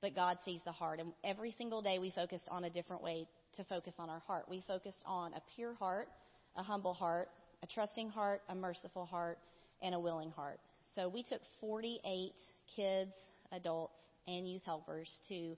but 0.00 0.14
God 0.14 0.38
sees 0.44 0.60
the 0.64 0.72
heart. 0.72 1.00
And 1.00 1.12
every 1.24 1.52
single 1.52 1.82
day 1.82 1.98
we 1.98 2.10
focused 2.10 2.44
on 2.50 2.64
a 2.64 2.70
different 2.70 3.02
way 3.02 3.26
to 3.56 3.64
focus 3.64 3.94
on 3.98 4.10
our 4.10 4.20
heart. 4.26 4.44
We 4.48 4.62
focused 4.66 5.02
on 5.06 5.32
a 5.34 5.42
pure 5.54 5.74
heart, 5.74 6.08
a 6.56 6.62
humble 6.62 6.94
heart, 6.94 7.28
a 7.62 7.66
trusting 7.66 8.10
heart, 8.10 8.42
a 8.48 8.54
merciful 8.54 9.06
heart, 9.06 9.38
and 9.82 9.94
a 9.94 10.00
willing 10.00 10.30
heart. 10.30 10.58
So 10.94 11.08
we 11.08 11.22
took 11.22 11.40
48 11.60 12.32
kids, 12.74 13.12
adults, 13.52 13.94
and 14.26 14.48
youth 14.48 14.62
helpers 14.64 15.10
to 15.28 15.56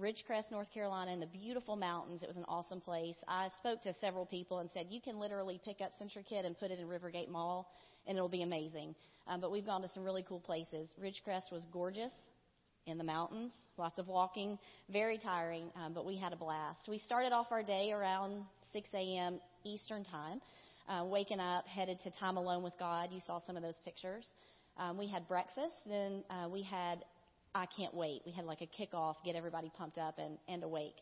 Ridgecrest, 0.00 0.50
North 0.50 0.72
Carolina, 0.72 1.12
in 1.12 1.20
the 1.20 1.26
beautiful 1.26 1.76
mountains. 1.76 2.22
It 2.22 2.28
was 2.28 2.36
an 2.36 2.46
awesome 2.48 2.80
place. 2.80 3.16
I 3.28 3.50
spoke 3.58 3.82
to 3.82 3.94
several 4.00 4.24
people 4.24 4.58
and 4.58 4.70
said, 4.72 4.86
you 4.90 5.00
can 5.00 5.18
literally 5.18 5.60
pick 5.64 5.80
up 5.80 5.90
CentriKid 6.00 6.46
and 6.46 6.58
put 6.58 6.70
it 6.70 6.78
in 6.78 6.86
Rivergate 6.86 7.28
Mall, 7.28 7.70
and 8.06 8.16
it'll 8.16 8.28
be 8.28 8.42
amazing. 8.42 8.94
Um, 9.28 9.40
but 9.40 9.52
we've 9.52 9.66
gone 9.66 9.82
to 9.82 9.88
some 9.88 10.02
really 10.02 10.24
cool 10.26 10.40
places. 10.40 10.88
Ridgecrest 11.00 11.52
was 11.52 11.64
gorgeous 11.72 12.12
in 12.86 12.98
the 12.98 13.04
mountains, 13.04 13.52
lots 13.76 13.98
of 13.98 14.08
walking, 14.08 14.58
very 14.90 15.18
tiring, 15.18 15.70
um, 15.76 15.92
but 15.92 16.04
we 16.04 16.16
had 16.16 16.32
a 16.32 16.36
blast. 16.36 16.80
We 16.88 16.98
started 16.98 17.32
off 17.32 17.46
our 17.50 17.62
day 17.62 17.92
around 17.92 18.44
6 18.72 18.88
a.m. 18.94 19.40
Eastern 19.64 20.04
Time, 20.04 20.40
uh, 20.88 21.04
waking 21.04 21.40
up, 21.40 21.66
headed 21.66 22.00
to 22.04 22.10
time 22.10 22.36
alone 22.36 22.62
with 22.62 22.74
God. 22.78 23.10
You 23.12 23.20
saw 23.26 23.40
some 23.46 23.56
of 23.56 23.62
those 23.62 23.78
pictures. 23.84 24.26
Um, 24.76 24.98
we 24.98 25.06
had 25.06 25.28
breakfast, 25.28 25.74
then 25.86 26.24
uh, 26.30 26.48
we 26.48 26.62
had 26.62 27.04
I 27.54 27.66
Can't 27.66 27.94
Wait. 27.94 28.22
We 28.24 28.32
had 28.32 28.46
like 28.46 28.60
a 28.62 28.66
kickoff, 28.66 29.16
get 29.24 29.36
everybody 29.36 29.70
pumped 29.76 29.98
up 29.98 30.18
and, 30.18 30.38
and 30.48 30.64
awake. 30.64 30.94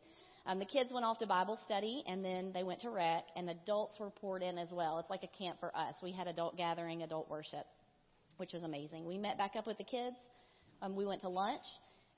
Um, 0.46 0.58
the 0.58 0.64
kids 0.64 0.90
went 0.92 1.04
off 1.04 1.18
to 1.18 1.26
Bible 1.26 1.58
study, 1.66 2.02
and 2.08 2.24
then 2.24 2.50
they 2.52 2.62
went 2.62 2.80
to 2.80 2.90
rec, 2.90 3.24
and 3.36 3.50
adults 3.50 4.00
were 4.00 4.10
poured 4.10 4.42
in 4.42 4.58
as 4.58 4.68
well. 4.72 4.98
It's 4.98 5.10
like 5.10 5.22
a 5.22 5.38
camp 5.38 5.60
for 5.60 5.74
us. 5.76 5.94
We 6.02 6.12
had 6.12 6.26
adult 6.26 6.56
gathering, 6.56 7.02
adult 7.02 7.28
worship, 7.30 7.66
which 8.38 8.52
was 8.52 8.62
amazing. 8.62 9.06
We 9.06 9.18
met 9.18 9.36
back 9.36 9.52
up 9.56 9.66
with 9.66 9.78
the 9.78 9.84
kids. 9.84 10.16
Um, 10.82 10.96
we 10.96 11.04
went 11.04 11.20
to 11.22 11.28
lunch, 11.28 11.64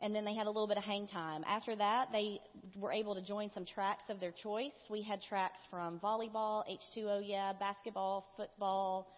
and 0.00 0.14
then 0.14 0.25
they 0.25 0.35
had 0.35 0.47
a 0.47 0.50
little 0.50 0.66
bit 0.66 0.76
of 0.76 0.85
hang 0.85 1.07
time. 1.09 1.45
After 1.47 1.75
that, 1.76 2.09
they 2.12 2.40
were 2.76 2.92
able 2.92 3.14
to 3.14 3.23
join 3.23 3.50
some 3.54 3.64
tracks 3.64 4.02
of 4.09 4.21
their 4.21 4.33
choice. 4.33 4.73
We 4.90 5.02
had 5.02 5.21
tracks 5.23 5.59
from 5.71 6.00
volleyball, 6.00 6.64
H2O, 6.69 7.23
yeah, 7.25 7.52
basketball, 7.59 8.26
football, 8.37 9.09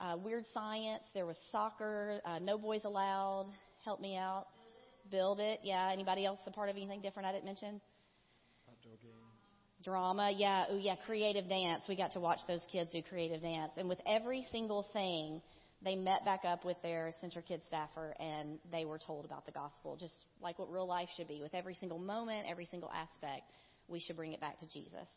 uh, 0.00 0.16
weird 0.16 0.44
science. 0.54 1.02
There 1.14 1.26
was 1.26 1.36
soccer, 1.52 2.20
uh, 2.24 2.38
no 2.38 2.58
boys 2.58 2.82
allowed. 2.84 3.46
Help 3.84 4.00
me 4.00 4.16
out. 4.16 4.46
Build 5.10 5.40
it, 5.40 5.60
yeah. 5.62 5.90
Anybody 5.92 6.24
else 6.24 6.40
a 6.46 6.50
part 6.50 6.68
of 6.68 6.76
anything 6.76 7.00
different 7.00 7.28
I 7.28 7.32
didn't 7.32 7.46
mention? 7.46 7.80
Outdoor 8.68 8.96
games. 9.02 9.16
Drama, 9.82 10.30
yeah, 10.36 10.66
oh 10.70 10.76
yeah, 10.76 10.94
creative 11.06 11.48
dance. 11.48 11.84
We 11.88 11.96
got 11.96 12.12
to 12.12 12.20
watch 12.20 12.40
those 12.46 12.60
kids 12.70 12.92
do 12.92 13.02
creative 13.02 13.40
dance. 13.40 13.72
And 13.78 13.88
with 13.88 13.98
every 14.06 14.46
single 14.52 14.86
thing, 14.92 15.40
they 15.82 15.96
met 15.96 16.24
back 16.24 16.44
up 16.44 16.64
with 16.64 16.76
their 16.82 17.12
CentriKid 17.22 17.66
staffer 17.66 18.14
and 18.20 18.58
they 18.70 18.84
were 18.84 18.98
told 18.98 19.24
about 19.24 19.46
the 19.46 19.52
gospel, 19.52 19.96
just 19.98 20.14
like 20.42 20.58
what 20.58 20.70
real 20.70 20.86
life 20.86 21.08
should 21.16 21.28
be. 21.28 21.40
With 21.42 21.54
every 21.54 21.74
single 21.74 21.98
moment, 21.98 22.46
every 22.48 22.66
single 22.66 22.90
aspect, 22.90 23.44
we 23.88 23.98
should 23.98 24.16
bring 24.16 24.32
it 24.32 24.40
back 24.40 24.58
to 24.60 24.68
Jesus. 24.68 25.08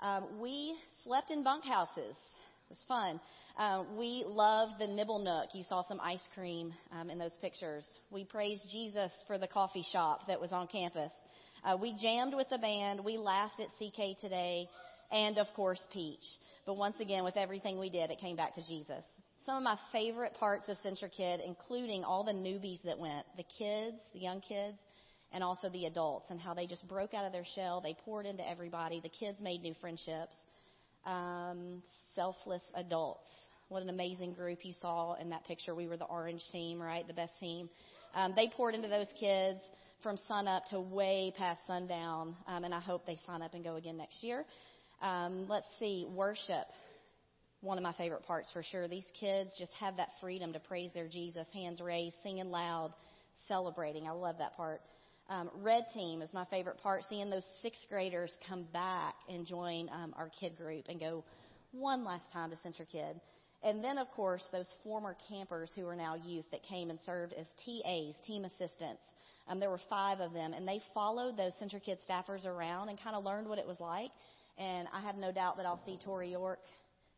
Um, 0.00 0.40
we 0.40 0.74
slept 1.04 1.30
in 1.30 1.44
bunkhouses. 1.44 2.16
It 2.16 2.70
was 2.70 2.84
fun. 2.88 3.20
Uh, 3.58 3.84
we 3.96 4.24
loved 4.26 4.74
the 4.80 4.86
Nibble 4.86 5.20
Nook. 5.20 5.54
You 5.54 5.64
saw 5.68 5.82
some 5.86 6.00
ice 6.00 6.26
cream 6.34 6.72
um, 6.92 7.10
in 7.10 7.18
those 7.18 7.36
pictures. 7.40 7.86
We 8.10 8.24
praised 8.24 8.62
Jesus 8.70 9.12
for 9.26 9.38
the 9.38 9.46
coffee 9.46 9.84
shop 9.92 10.26
that 10.28 10.40
was 10.40 10.52
on 10.52 10.66
campus. 10.66 11.10
Uh, 11.64 11.76
we 11.76 11.96
jammed 12.00 12.34
with 12.34 12.48
the 12.48 12.58
band. 12.58 13.04
We 13.04 13.16
laughed 13.18 13.60
at 13.60 13.68
CK 13.78 14.18
today, 14.20 14.68
and 15.12 15.38
of 15.38 15.46
course 15.54 15.80
Peach. 15.92 16.24
But 16.64 16.76
once 16.76 16.96
again, 17.00 17.22
with 17.24 17.36
everything 17.36 17.78
we 17.78 17.90
did, 17.90 18.10
it 18.10 18.18
came 18.18 18.36
back 18.36 18.54
to 18.54 18.66
Jesus 18.66 19.04
some 19.46 19.56
of 19.56 19.62
my 19.62 19.76
favorite 19.92 20.34
parts 20.34 20.68
of 20.68 20.76
CentriKid, 20.84 21.44
including 21.46 22.04
all 22.04 22.24
the 22.24 22.32
newbies 22.32 22.82
that 22.84 22.98
went, 22.98 23.24
the 23.36 23.44
kids, 23.58 23.96
the 24.12 24.20
young 24.20 24.40
kids, 24.40 24.76
and 25.32 25.42
also 25.42 25.68
the 25.70 25.86
adults, 25.86 26.26
and 26.30 26.40
how 26.40 26.54
they 26.54 26.66
just 26.66 26.86
broke 26.88 27.14
out 27.14 27.24
of 27.24 27.32
their 27.32 27.44
shell. 27.54 27.80
They 27.80 27.96
poured 28.04 28.26
into 28.26 28.46
everybody. 28.48 29.00
The 29.00 29.08
kids 29.08 29.40
made 29.40 29.62
new 29.62 29.74
friendships. 29.80 30.34
Um, 31.06 31.82
selfless 32.14 32.62
adults. 32.74 33.30
What 33.68 33.82
an 33.82 33.88
amazing 33.88 34.34
group 34.34 34.58
you 34.64 34.74
saw 34.82 35.14
in 35.14 35.30
that 35.30 35.44
picture. 35.44 35.74
We 35.74 35.86
were 35.86 35.96
the 35.96 36.04
orange 36.04 36.42
team, 36.52 36.82
right? 36.82 37.06
The 37.06 37.14
best 37.14 37.32
team. 37.38 37.70
Um, 38.14 38.34
they 38.36 38.48
poured 38.48 38.74
into 38.74 38.88
those 38.88 39.06
kids 39.18 39.60
from 40.02 40.18
sun 40.26 40.48
up 40.48 40.64
to 40.70 40.80
way 40.80 41.32
past 41.38 41.60
sundown, 41.66 42.34
um, 42.46 42.64
and 42.64 42.74
I 42.74 42.80
hope 42.80 43.06
they 43.06 43.18
sign 43.26 43.42
up 43.42 43.54
and 43.54 43.62
go 43.62 43.76
again 43.76 43.96
next 43.96 44.22
year. 44.24 44.44
Um, 45.00 45.46
let's 45.48 45.66
see, 45.78 46.06
worship 46.10 46.66
one 47.62 47.76
of 47.76 47.84
my 47.84 47.92
favorite 47.92 48.24
parts 48.24 48.48
for 48.52 48.62
sure. 48.62 48.88
These 48.88 49.04
kids 49.18 49.50
just 49.58 49.72
have 49.78 49.96
that 49.96 50.08
freedom 50.20 50.52
to 50.52 50.60
praise 50.60 50.90
their 50.94 51.08
Jesus, 51.08 51.46
hands 51.52 51.80
raised, 51.80 52.16
singing 52.22 52.50
loud, 52.50 52.92
celebrating. 53.48 54.06
I 54.06 54.12
love 54.12 54.36
that 54.38 54.56
part. 54.56 54.80
Um, 55.28 55.50
Red 55.62 55.86
Team 55.94 56.22
is 56.22 56.32
my 56.32 56.44
favorite 56.46 56.78
part, 56.82 57.04
seeing 57.08 57.30
those 57.30 57.44
sixth 57.62 57.84
graders 57.88 58.32
come 58.48 58.64
back 58.72 59.14
and 59.28 59.46
join 59.46 59.88
um, 59.90 60.12
our 60.16 60.30
kid 60.40 60.56
group 60.56 60.86
and 60.88 60.98
go 60.98 61.22
one 61.72 62.04
last 62.04 62.24
time 62.32 62.50
to 62.50 62.56
CentriKid. 62.56 63.20
And 63.62 63.84
then, 63.84 63.98
of 63.98 64.10
course, 64.10 64.44
those 64.50 64.68
former 64.82 65.16
campers 65.28 65.70
who 65.76 65.86
are 65.86 65.94
now 65.94 66.14
youth 66.16 66.46
that 66.50 66.62
came 66.62 66.90
and 66.90 66.98
served 67.04 67.34
as 67.34 67.46
TAs, 67.64 68.14
team 68.26 68.44
assistants. 68.44 69.02
Um, 69.48 69.60
there 69.60 69.70
were 69.70 69.80
five 69.88 70.20
of 70.20 70.32
them, 70.32 70.52
and 70.52 70.66
they 70.66 70.80
followed 70.94 71.36
those 71.36 71.52
CentriKid 71.62 71.98
staffers 72.08 72.46
around 72.46 72.88
and 72.88 72.98
kind 73.00 73.14
of 73.14 73.24
learned 73.24 73.48
what 73.48 73.58
it 73.58 73.66
was 73.66 73.78
like. 73.78 74.10
And 74.58 74.88
I 74.92 75.00
have 75.02 75.16
no 75.16 75.30
doubt 75.30 75.58
that 75.58 75.66
I'll 75.66 75.80
see 75.84 75.98
Tori 76.04 76.30
York 76.30 76.58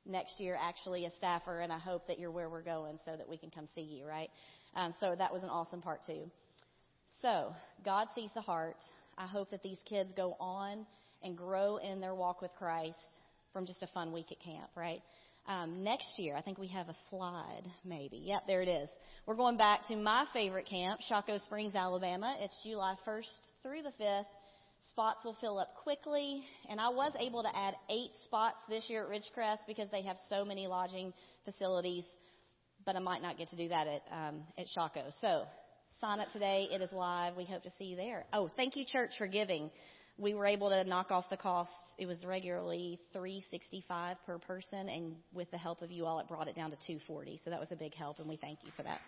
next 0.06 0.40
year 0.40 0.56
actually 0.60 1.06
a 1.06 1.10
staffer, 1.16 1.60
and 1.60 1.72
I 1.72 1.78
hope 1.78 2.06
that 2.08 2.18
you're 2.18 2.30
where 2.30 2.48
we're 2.48 2.62
going 2.62 2.98
so 3.04 3.16
that 3.16 3.28
we 3.28 3.36
can 3.36 3.50
come 3.50 3.68
see 3.74 3.82
you, 3.82 4.06
right? 4.06 4.30
Um, 4.74 4.94
so 5.00 5.14
that 5.16 5.32
was 5.32 5.42
an 5.42 5.50
awesome 5.50 5.82
part 5.82 6.00
too. 6.06 6.30
So 7.20 7.52
God 7.84 8.08
sees 8.14 8.30
the 8.34 8.40
heart. 8.40 8.76
I 9.16 9.26
hope 9.26 9.50
that 9.50 9.62
these 9.62 9.78
kids 9.88 10.12
go 10.16 10.36
on 10.40 10.86
and 11.22 11.36
grow 11.36 11.76
in 11.76 12.00
their 12.00 12.14
walk 12.14 12.42
with 12.42 12.50
Christ 12.58 12.96
from 13.52 13.66
just 13.66 13.82
a 13.82 13.86
fun 13.88 14.12
week 14.12 14.32
at 14.32 14.40
camp, 14.40 14.70
right? 14.76 15.02
Um, 15.46 15.82
next 15.82 16.18
year, 16.18 16.36
I 16.36 16.40
think 16.40 16.58
we 16.58 16.68
have 16.68 16.88
a 16.88 16.96
slide, 17.10 17.64
maybe. 17.84 18.16
Yep, 18.24 18.42
there 18.46 18.62
it 18.62 18.68
is. 18.68 18.88
We're 19.26 19.34
going 19.34 19.56
back 19.56 19.86
to 19.88 19.96
my 19.96 20.24
favorite 20.32 20.66
camp, 20.66 21.00
Shocco 21.08 21.38
Springs, 21.38 21.74
Alabama. 21.74 22.36
It's 22.40 22.54
July 22.64 22.94
1st 23.06 23.24
through 23.62 23.82
the 23.82 24.04
5th. 24.04 24.24
Spots 24.92 25.24
will 25.24 25.36
fill 25.40 25.58
up 25.58 25.74
quickly, 25.82 26.44
and 26.68 26.78
I 26.78 26.90
was 26.90 27.12
able 27.18 27.42
to 27.42 27.56
add 27.56 27.74
eight 27.88 28.10
spots 28.26 28.58
this 28.68 28.90
year 28.90 29.04
at 29.04 29.08
Ridgecrest 29.08 29.60
because 29.66 29.88
they 29.90 30.02
have 30.02 30.16
so 30.28 30.44
many 30.44 30.66
lodging 30.66 31.14
facilities, 31.46 32.04
but 32.84 32.94
I 32.94 32.98
might 32.98 33.22
not 33.22 33.38
get 33.38 33.48
to 33.50 33.56
do 33.56 33.68
that 33.70 33.86
at 33.86 34.02
um, 34.12 34.42
at 34.58 34.66
Shocco. 34.68 35.04
So 35.22 35.44
sign 35.98 36.20
up 36.20 36.30
today. 36.34 36.68
It 36.70 36.82
is 36.82 36.92
live. 36.92 37.36
We 37.36 37.46
hope 37.46 37.62
to 37.62 37.72
see 37.78 37.86
you 37.86 37.96
there. 37.96 38.26
Oh, 38.34 38.50
thank 38.54 38.76
you, 38.76 38.84
church, 38.84 39.12
for 39.16 39.26
giving. 39.26 39.70
We 40.18 40.34
were 40.34 40.44
able 40.44 40.68
to 40.68 40.84
knock 40.84 41.10
off 41.10 41.24
the 41.30 41.38
costs. 41.38 41.72
It 41.96 42.04
was 42.04 42.22
regularly 42.26 43.00
365 43.14 44.18
per 44.26 44.38
person, 44.40 44.90
and 44.90 45.14
with 45.32 45.50
the 45.50 45.58
help 45.58 45.80
of 45.80 45.90
you 45.90 46.04
all, 46.04 46.18
it 46.18 46.28
brought 46.28 46.48
it 46.48 46.54
down 46.54 46.70
to 46.70 46.76
240. 46.76 47.40
So 47.44 47.50
that 47.50 47.58
was 47.58 47.72
a 47.72 47.76
big 47.76 47.94
help, 47.94 48.18
and 48.18 48.28
we 48.28 48.36
thank 48.36 48.58
you 48.62 48.72
for 48.76 48.82
that. 48.82 49.00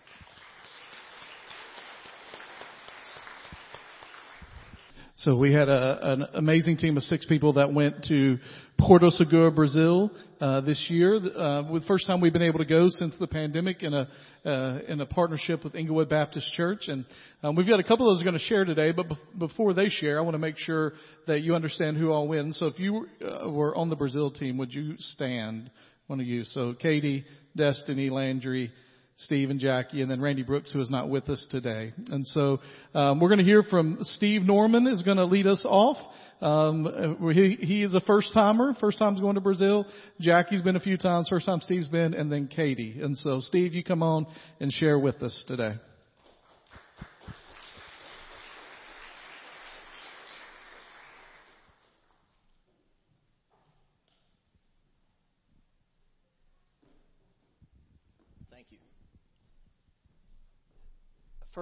So 5.16 5.38
we 5.38 5.53
had 5.53 5.68
a, 5.68 6.12
an 6.12 6.27
amazing 6.35 6.77
team 6.77 6.96
of 6.96 7.05
six 7.05 7.24
people 7.24 7.53
that 7.53 7.72
went 7.72 8.05
to 8.07 8.37
Porto 8.77 9.11
Seguro, 9.11 9.53
Brazil, 9.53 10.11
uh, 10.40 10.61
this 10.62 10.87
year. 10.90 11.14
Uh, 11.14 11.62
the 11.62 11.85
first 11.87 12.09
time 12.09 12.20
we've 12.20 12.33
been 12.33 12.42
able 12.42 12.59
to 12.59 12.64
go 12.64 12.88
since 12.88 13.14
the 13.20 13.29
pandemic 13.29 13.85
in 13.85 13.94
a 13.94 14.09
uh, 14.44 14.81
in 14.88 15.00
a 15.00 15.07
partnership 15.07 15.62
with 15.62 15.77
Inglewood 15.77 16.09
Baptist 16.09 16.53
Church, 16.55 16.88
and 16.88 17.05
um, 17.44 17.55
we've 17.55 17.68
got 17.68 17.79
a 17.79 17.85
couple 17.85 18.11
of 18.11 18.16
those 18.16 18.24
going 18.24 18.35
to 18.35 18.40
share 18.40 18.64
today. 18.64 18.90
But 18.90 19.09
be- 19.09 19.18
before 19.38 19.72
they 19.72 19.88
share, 19.88 20.18
I 20.18 20.22
want 20.22 20.35
to 20.35 20.40
make 20.40 20.59
sure 20.59 20.94
that 21.29 21.42
you 21.42 21.55
understand 21.55 21.96
who 21.96 22.11
all 22.11 22.27
wins. 22.27 22.59
So 22.59 22.66
if 22.66 22.81
you 22.81 23.07
uh, 23.24 23.48
were 23.48 23.72
on 23.77 23.90
the 23.90 23.96
Brazil 23.96 24.33
team, 24.33 24.59
would 24.59 24.74
you 24.74 24.96
stand? 24.98 25.70
One 26.09 26.18
of 26.18 26.27
you. 26.27 26.42
So 26.44 26.74
Katie, 26.74 27.24
Destiny, 27.57 28.11
Landry. 28.11 28.72
Steve 29.16 29.50
and 29.50 29.61
Jackie, 29.61 30.03
and 30.03 30.11
then 30.11 30.20
Randy 30.20 30.42
Brooks, 30.42 30.72
who 30.72 30.81
is 30.81 30.90
not 30.90 31.09
with 31.09 31.29
us 31.29 31.46
today. 31.50 31.92
And 32.09 32.27
so 32.27 32.61
um, 32.94 33.20
we're 33.20 33.29
going 33.29 33.38
to 33.38 33.44
hear 33.44 33.62
from 33.62 33.98
Steve 34.03 34.42
Norman, 34.42 34.87
is 34.88 35.03
going 35.03 35.18
to 35.18 35.24
lead 35.24 35.46
us 35.46 35.64
off. 35.68 35.96
Um, 36.40 37.33
he, 37.33 37.57
he 37.61 37.83
is 37.85 37.94
a 37.94 38.00
first 38.00 38.35
timer, 38.35 38.74
first 38.81 38.98
time's 38.98 39.20
going 39.20 39.37
to 39.37 39.40
Brazil. 39.40 39.87
Jackie's 40.20 40.62
been 40.62 40.77
a 40.77 40.81
few 40.81 40.96
times, 40.96 41.29
first 41.29 41.46
time 41.46 41.61
Steve's 41.61 41.88
been, 41.88 42.12
and 42.12 42.31
then 42.31 42.48
Katie. 42.48 43.00
And 43.00 43.16
so, 43.16 43.40
Steve, 43.40 43.74
you 43.74 43.85
come 43.85 44.03
on 44.03 44.27
and 44.61 44.72
share 44.72 44.98
with 44.98 45.22
us 45.22 45.44
today. 45.46 45.74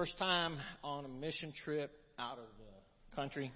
First 0.03 0.17
time 0.17 0.57
on 0.83 1.05
a 1.05 1.07
mission 1.07 1.53
trip 1.63 1.89
out 2.19 2.37
of 2.37 2.43
the 2.57 3.15
country, 3.15 3.53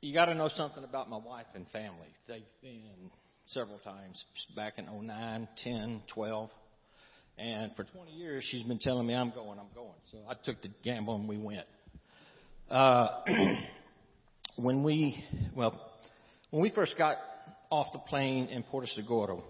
you 0.00 0.14
got 0.14 0.26
to 0.26 0.34
know 0.36 0.46
something 0.46 0.84
about 0.84 1.10
my 1.10 1.16
wife 1.16 1.46
and 1.56 1.66
family. 1.70 2.06
They've 2.28 2.42
been 2.62 3.10
several 3.46 3.78
times 3.78 4.24
back 4.54 4.74
in 4.78 4.84
09, 4.86 5.48
10, 5.64 6.02
12. 6.14 6.50
And 7.36 7.74
for 7.74 7.82
20 7.82 8.12
years, 8.12 8.46
she's 8.48 8.62
been 8.62 8.78
telling 8.78 9.08
me, 9.08 9.14
I'm 9.16 9.30
going, 9.30 9.58
I'm 9.58 9.74
going. 9.74 9.98
So 10.12 10.18
I 10.30 10.34
took 10.44 10.62
the 10.62 10.68
gamble 10.84 11.16
and 11.16 11.28
we 11.28 11.36
went. 11.36 11.66
Uh, 12.70 13.08
when 14.56 14.84
we, 14.84 15.20
well, 15.56 15.80
when 16.50 16.62
we 16.62 16.70
first 16.70 16.96
got 16.96 17.16
off 17.72 17.88
the 17.92 17.98
plane 17.98 18.46
in 18.50 18.62
Porto 18.62 18.86
Seguro, 18.94 19.42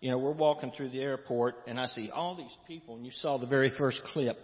you 0.00 0.10
know, 0.10 0.16
we're 0.16 0.32
walking 0.32 0.72
through 0.74 0.88
the 0.88 1.02
airport 1.02 1.56
and 1.66 1.78
I 1.78 1.84
see 1.84 2.08
all 2.10 2.34
these 2.34 2.56
people, 2.66 2.96
and 2.96 3.04
you 3.04 3.12
saw 3.12 3.36
the 3.36 3.46
very 3.46 3.70
first 3.76 4.00
clip 4.14 4.38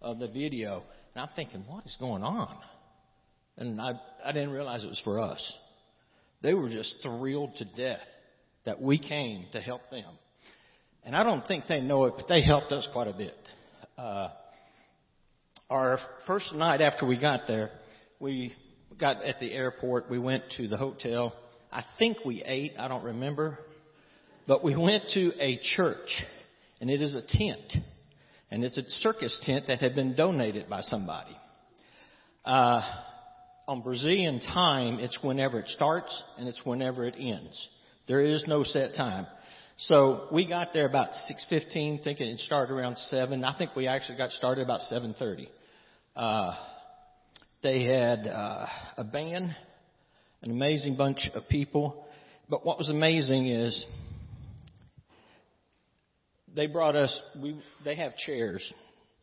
of 0.00 0.18
the 0.18 0.28
video. 0.28 0.82
And 1.14 1.22
I'm 1.22 1.34
thinking, 1.34 1.64
what 1.66 1.84
is 1.84 1.96
going 1.98 2.22
on? 2.22 2.56
And 3.56 3.80
I, 3.80 3.92
I 4.24 4.32
didn't 4.32 4.50
realize 4.50 4.84
it 4.84 4.88
was 4.88 5.00
for 5.04 5.20
us. 5.20 5.54
They 6.42 6.54
were 6.54 6.68
just 6.68 6.96
thrilled 7.02 7.56
to 7.56 7.64
death 7.76 8.06
that 8.64 8.80
we 8.80 8.98
came 8.98 9.46
to 9.52 9.60
help 9.60 9.82
them. 9.90 10.04
And 11.04 11.16
I 11.16 11.22
don't 11.22 11.46
think 11.46 11.64
they 11.68 11.80
know 11.80 12.04
it, 12.04 12.14
but 12.16 12.28
they 12.28 12.42
helped 12.42 12.72
us 12.72 12.86
quite 12.92 13.08
a 13.08 13.12
bit. 13.12 13.36
Uh, 13.96 14.28
our 15.70 15.98
first 16.26 16.52
night 16.54 16.80
after 16.80 17.06
we 17.06 17.18
got 17.18 17.42
there, 17.46 17.70
we 18.20 18.52
got 19.00 19.24
at 19.24 19.38
the 19.40 19.52
airport. 19.52 20.10
We 20.10 20.18
went 20.18 20.44
to 20.56 20.68
the 20.68 20.76
hotel. 20.76 21.34
I 21.72 21.84
think 21.98 22.18
we 22.24 22.42
ate. 22.44 22.72
I 22.78 22.88
don't 22.88 23.04
remember. 23.04 23.58
But 24.46 24.62
we 24.62 24.76
went 24.76 25.04
to 25.14 25.32
a 25.40 25.58
church, 25.76 26.24
and 26.80 26.90
it 26.90 27.00
is 27.02 27.14
a 27.14 27.22
tent 27.26 27.72
and 28.50 28.64
it's 28.64 28.78
a 28.78 28.82
circus 29.00 29.38
tent 29.44 29.64
that 29.68 29.78
had 29.78 29.94
been 29.94 30.14
donated 30.14 30.68
by 30.68 30.80
somebody. 30.80 31.36
Uh, 32.44 32.80
on 33.66 33.82
Brazilian 33.82 34.38
time, 34.40 35.00
it's 35.00 35.18
whenever 35.22 35.58
it 35.58 35.68
starts 35.68 36.22
and 36.38 36.48
it's 36.48 36.60
whenever 36.64 37.04
it 37.04 37.16
ends. 37.18 37.68
There 38.06 38.20
is 38.20 38.44
no 38.46 38.62
set 38.62 38.94
time. 38.96 39.26
So 39.78 40.28
we 40.32 40.46
got 40.46 40.72
there 40.72 40.86
about 40.86 41.10
6:15, 41.28 42.02
thinking 42.02 42.28
it 42.28 42.38
started 42.40 42.72
around 42.72 42.96
seven. 42.96 43.44
I 43.44 43.58
think 43.58 43.74
we 43.76 43.88
actually 43.88 44.16
got 44.16 44.30
started 44.30 44.62
about 44.62 44.80
7:30. 44.82 45.48
Uh, 46.14 46.54
they 47.62 47.84
had 47.84 48.26
uh, 48.26 48.66
a 48.96 49.04
band, 49.04 49.54
an 50.42 50.50
amazing 50.50 50.96
bunch 50.96 51.28
of 51.34 51.48
people. 51.48 52.06
But 52.48 52.64
what 52.64 52.78
was 52.78 52.88
amazing 52.88 53.48
is 53.48 53.84
they 56.56 56.66
brought 56.66 56.96
us, 56.96 57.22
we, 57.40 57.60
they 57.84 57.94
have 57.96 58.16
chairs 58.16 58.72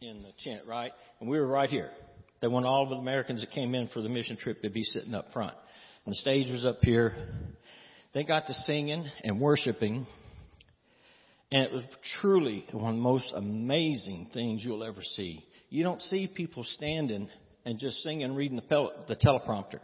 in 0.02 0.22
the 0.22 0.32
tent, 0.44 0.62
right? 0.68 0.92
And 1.20 1.30
we 1.30 1.40
were 1.40 1.48
right 1.48 1.70
here. 1.70 1.90
They 2.42 2.48
want 2.48 2.66
all 2.66 2.84
of 2.84 2.90
the 2.90 2.96
Americans 2.96 3.42
that 3.42 3.52
came 3.52 3.74
in 3.74 3.88
for 3.88 4.02
the 4.02 4.10
mission 4.10 4.38
trip 4.38 4.62
to 4.62 4.70
be 4.70 4.84
sitting 4.84 5.16
up 5.16 5.26
front. 5.34 5.56
And 6.06 6.14
the 6.14 6.18
stage 6.18 6.52
was 6.52 6.66
up 6.66 6.78
here. 6.82 7.14
They 8.14 8.24
got 8.24 8.46
to 8.48 8.54
singing 8.54 9.10
and 9.24 9.42
worshiping. 9.42 10.06
And 11.52 11.64
it 11.64 11.72
was 11.72 11.84
truly 12.22 12.66
one 12.72 12.92
of 12.92 12.96
the 12.96 13.02
most 13.02 13.34
amazing 13.36 14.30
things 14.34 14.64
you'll 14.64 14.84
ever 14.84 15.02
see. 15.02 15.44
You 15.70 15.84
don't 15.84 16.02
see 16.04 16.28
people 16.34 16.64
standing 16.64 17.30
and 17.66 17.80
just 17.80 18.04
singing, 18.04 18.36
reading 18.36 18.58
the, 18.58 18.64
pel- 18.64 19.06
the 19.08 19.16
teleprompter. 19.16 19.80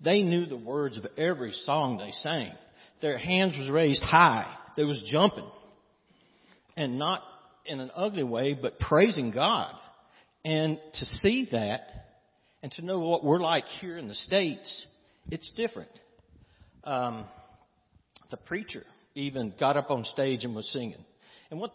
They 0.00 0.22
knew 0.22 0.46
the 0.46 0.56
words 0.56 0.98
of 0.98 1.06
every 1.16 1.52
song 1.64 1.96
they 1.96 2.12
sang. 2.12 2.52
Their 3.00 3.18
hands 3.18 3.54
was 3.58 3.70
raised 3.70 4.02
high. 4.02 4.54
They 4.76 4.84
was 4.84 5.02
jumping 5.10 5.50
and 6.76 6.98
not 6.98 7.22
in 7.66 7.80
an 7.80 7.90
ugly 7.94 8.24
way, 8.24 8.54
but 8.54 8.78
praising 8.78 9.32
God. 9.32 9.74
And 10.44 10.78
to 10.94 11.04
see 11.04 11.48
that 11.52 11.80
and 12.62 12.70
to 12.72 12.82
know 12.82 12.98
what 12.98 13.24
we're 13.24 13.40
like 13.40 13.64
here 13.80 13.96
in 13.98 14.08
the 14.08 14.14
States, 14.14 14.86
it's 15.30 15.50
different. 15.56 15.90
Um, 16.84 17.24
the 18.30 18.36
preacher 18.46 18.82
even 19.14 19.54
got 19.58 19.76
up 19.76 19.90
on 19.90 20.04
stage 20.04 20.44
and 20.44 20.54
was 20.54 20.70
singing. 20.72 21.02
And 21.50 21.60
what 21.60 21.72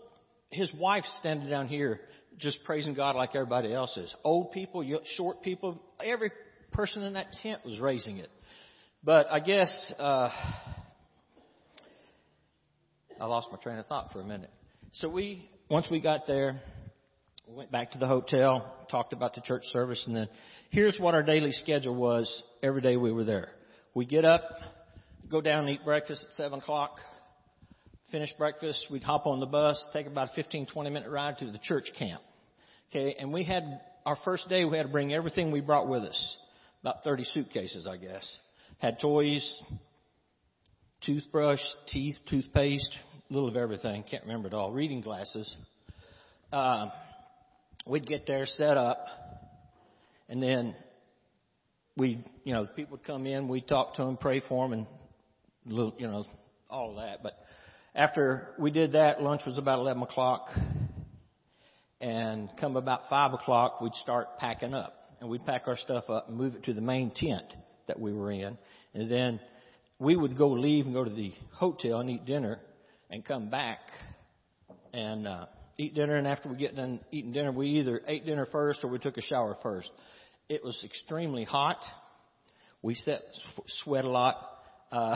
his 0.51 0.71
wife 0.73 1.05
standing 1.19 1.49
down 1.49 1.67
here 1.67 1.99
just 2.37 2.59
praising 2.65 2.93
God 2.93 3.15
like 3.15 3.35
everybody 3.35 3.73
else 3.73 3.95
is. 3.97 4.15
Old 4.23 4.51
people, 4.51 4.83
short 5.15 5.41
people, 5.43 5.81
every 6.03 6.31
person 6.71 7.03
in 7.03 7.13
that 7.13 7.27
tent 7.43 7.61
was 7.65 7.79
raising 7.79 8.17
it. 8.17 8.29
But 9.03 9.27
I 9.31 9.39
guess 9.39 9.93
uh, 9.99 10.29
I 13.19 13.25
lost 13.25 13.47
my 13.51 13.57
train 13.57 13.77
of 13.77 13.85
thought 13.87 14.11
for 14.11 14.21
a 14.21 14.25
minute. 14.25 14.51
So 14.93 15.07
we, 15.07 15.47
once 15.69 15.87
we 15.91 16.01
got 16.01 16.25
there, 16.25 16.59
we 17.47 17.55
went 17.55 17.71
back 17.71 17.91
to 17.91 17.99
the 17.99 18.07
hotel, 18.07 18.75
talked 18.89 19.13
about 19.13 19.35
the 19.35 19.41
church 19.41 19.61
service, 19.65 20.03
and 20.07 20.15
then 20.15 20.27
here's 20.71 20.97
what 20.99 21.13
our 21.13 21.21
daily 21.21 21.51
schedule 21.51 21.95
was 21.95 22.43
every 22.63 22.81
day 22.81 22.97
we 22.97 23.11
were 23.11 23.23
there. 23.23 23.49
We 23.93 24.07
get 24.07 24.25
up, 24.25 24.41
go 25.29 25.41
down 25.41 25.67
and 25.67 25.69
eat 25.69 25.85
breakfast 25.85 26.25
at 26.27 26.33
7 26.33 26.59
o'clock, 26.59 26.97
finish 28.11 28.33
breakfast, 28.35 28.87
we'd 28.89 29.03
hop 29.03 29.27
on 29.27 29.39
the 29.39 29.45
bus, 29.45 29.79
take 29.93 30.07
about 30.07 30.29
a 30.31 30.33
15, 30.33 30.65
20 30.65 30.89
minute 30.89 31.09
ride 31.09 31.37
to 31.37 31.51
the 31.51 31.59
church 31.59 31.91
camp. 31.97 32.21
Okay, 32.89 33.15
and 33.19 33.31
we 33.31 33.43
had, 33.43 33.81
our 34.07 34.17
first 34.25 34.49
day 34.49 34.65
we 34.65 34.75
had 34.75 34.87
to 34.87 34.91
bring 34.91 35.13
everything 35.13 35.51
we 35.51 35.61
brought 35.61 35.87
with 35.87 36.01
us. 36.01 36.37
About 36.81 37.03
30 37.03 37.25
suitcases, 37.25 37.85
I 37.85 37.97
guess. 37.97 38.27
Had 38.79 38.99
toys, 38.99 39.61
toothbrush, 41.05 41.61
teeth, 41.89 42.15
toothpaste, 42.27 42.97
little 43.29 43.47
of 43.47 43.55
everything. 43.55 44.03
Can't 44.09 44.23
remember 44.23 44.47
it 44.47 44.53
all. 44.53 44.71
Reading 44.71 45.01
glasses. 45.01 45.55
Uh, 46.51 46.87
we'd 47.85 48.07
get 48.07 48.25
there, 48.25 48.45
set 48.45 48.75
up, 48.75 49.05
and 50.27 50.41
then 50.41 50.75
we, 51.95 52.23
you 52.43 52.53
know, 52.53 52.65
people 52.75 52.97
would 52.97 53.05
come 53.05 53.27
in. 53.27 53.47
We'd 53.47 53.67
talk 53.67 53.95
to 53.95 54.03
them, 54.03 54.17
pray 54.17 54.41
for 54.47 54.67
them, 54.67 54.79
and 54.79 54.87
little, 55.65 55.93
you 55.99 56.07
know, 56.07 56.25
all 56.69 56.95
that. 56.95 57.21
But 57.21 57.33
after 57.93 58.55
we 58.57 58.71
did 58.71 58.93
that, 58.93 59.21
lunch 59.21 59.41
was 59.45 59.59
about 59.59 59.79
11 59.79 60.01
o'clock, 60.01 60.47
and 62.01 62.49
come 62.59 62.77
about 62.77 63.01
5 63.09 63.33
o'clock, 63.33 63.79
we'd 63.79 63.93
start 63.95 64.39
packing 64.39 64.73
up, 64.73 64.95
and 65.19 65.29
we'd 65.29 65.45
pack 65.45 65.67
our 65.67 65.77
stuff 65.77 66.05
up 66.09 66.29
and 66.29 66.37
move 66.37 66.55
it 66.55 66.63
to 66.63 66.73
the 66.73 66.81
main 66.81 67.11
tent 67.15 67.53
that 67.87 67.99
we 67.99 68.11
were 68.11 68.31
in, 68.31 68.57
And 68.93 69.09
then 69.09 69.39
we 69.99 70.15
would 70.15 70.37
go 70.37 70.49
leave 70.49 70.85
and 70.85 70.93
go 70.95 71.03
to 71.03 71.09
the 71.09 71.33
hotel 71.51 71.99
and 71.99 72.09
eat 72.09 72.25
dinner 72.25 72.59
and 73.09 73.25
come 73.25 73.49
back 73.49 73.79
and 74.93 75.27
uh, 75.27 75.45
eat 75.77 75.95
dinner. 75.95 76.15
And 76.15 76.27
after 76.27 76.49
we 76.49 76.57
get 76.57 76.75
done 76.75 76.99
eating 77.11 77.31
dinner, 77.31 77.51
we 77.51 77.67
either 77.79 78.01
ate 78.07 78.25
dinner 78.25 78.47
first 78.51 78.83
or 78.83 78.91
we 78.91 78.99
took 78.99 79.17
a 79.17 79.21
shower 79.21 79.55
first. 79.63 79.89
It 80.47 80.63
was 80.63 80.79
extremely 80.83 81.43
hot. 81.43 81.77
We 82.81 82.95
set, 82.95 83.21
sweat 83.83 84.05
a 84.05 84.09
lot. 84.09 84.37
Uh, 84.91 85.15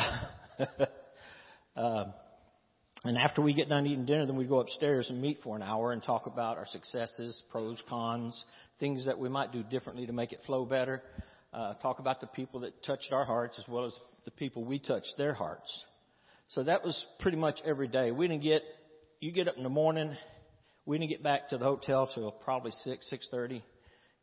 uh, 1.75 2.05
and 3.03 3.17
after 3.17 3.41
we 3.41 3.53
get 3.53 3.69
done 3.69 3.85
eating 3.85 4.05
dinner, 4.05 4.25
then 4.25 4.35
we 4.35 4.45
go 4.45 4.59
upstairs 4.59 5.09
and 5.09 5.21
meet 5.21 5.37
for 5.43 5.55
an 5.55 5.61
hour 5.61 5.91
and 5.91 6.03
talk 6.03 6.25
about 6.25 6.57
our 6.57 6.65
successes, 6.67 7.41
pros, 7.51 7.81
cons, 7.89 8.43
things 8.79 9.05
that 9.05 9.17
we 9.17 9.29
might 9.29 9.51
do 9.51 9.63
differently 9.63 10.05
to 10.05 10.13
make 10.13 10.33
it 10.33 10.39
flow 10.45 10.65
better. 10.65 11.01
Uh, 11.53 11.73
talk 11.75 11.99
about 11.99 12.19
the 12.19 12.27
people 12.27 12.61
that 12.61 12.83
touched 12.83 13.11
our 13.11 13.25
hearts 13.25 13.59
as 13.59 13.67
well 13.67 13.85
as 13.85 13.95
the 14.25 14.31
people 14.31 14.65
we 14.65 14.79
touched 14.79 15.13
their 15.17 15.33
hearts. 15.33 15.85
So 16.49 16.63
that 16.63 16.83
was 16.83 17.05
pretty 17.19 17.37
much 17.37 17.59
every 17.65 17.87
day. 17.87 18.11
We 18.11 18.27
didn't 18.27 18.43
get, 18.43 18.61
you 19.19 19.31
get 19.31 19.47
up 19.47 19.57
in 19.57 19.63
the 19.63 19.69
morning, 19.69 20.15
we 20.85 20.97
didn't 20.97 21.11
get 21.11 21.23
back 21.23 21.49
to 21.49 21.57
the 21.57 21.65
hotel 21.65 22.09
till 22.13 22.31
probably 22.31 22.71
6, 22.71 23.13
6.30, 23.33 23.61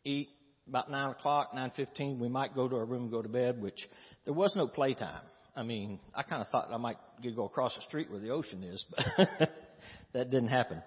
eat, 0.04 0.28
about 0.68 0.90
9 0.90 1.10
o'clock, 1.10 1.52
9.15, 1.54 2.18
we 2.18 2.28
might 2.28 2.54
go 2.54 2.68
to 2.68 2.76
our 2.76 2.84
room 2.84 3.02
and 3.04 3.10
go 3.10 3.22
to 3.22 3.28
bed, 3.28 3.60
which 3.60 3.88
there 4.24 4.34
was 4.34 4.54
no 4.54 4.68
playtime. 4.68 5.22
I 5.56 5.62
mean, 5.62 5.98
I 6.14 6.22
kind 6.22 6.40
of 6.40 6.48
thought 6.48 6.68
I 6.72 6.76
might 6.76 6.96
get 7.20 7.34
go 7.34 7.44
across 7.44 7.74
the 7.74 7.82
street 7.82 8.10
where 8.10 8.20
the 8.20 8.30
ocean 8.30 8.62
is, 8.62 8.84
but 8.96 9.38
that 10.12 10.30
didn't 10.30 10.48
happen. 10.48 10.80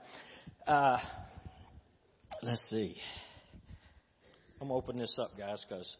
Uh, 0.65 0.97
let's 2.41 2.65
see. 2.69 2.95
I'm 4.61 4.69
gonna 4.69 4.77
open 4.77 4.97
this 4.97 5.19
up, 5.21 5.31
guys, 5.37 5.65
because 5.67 5.97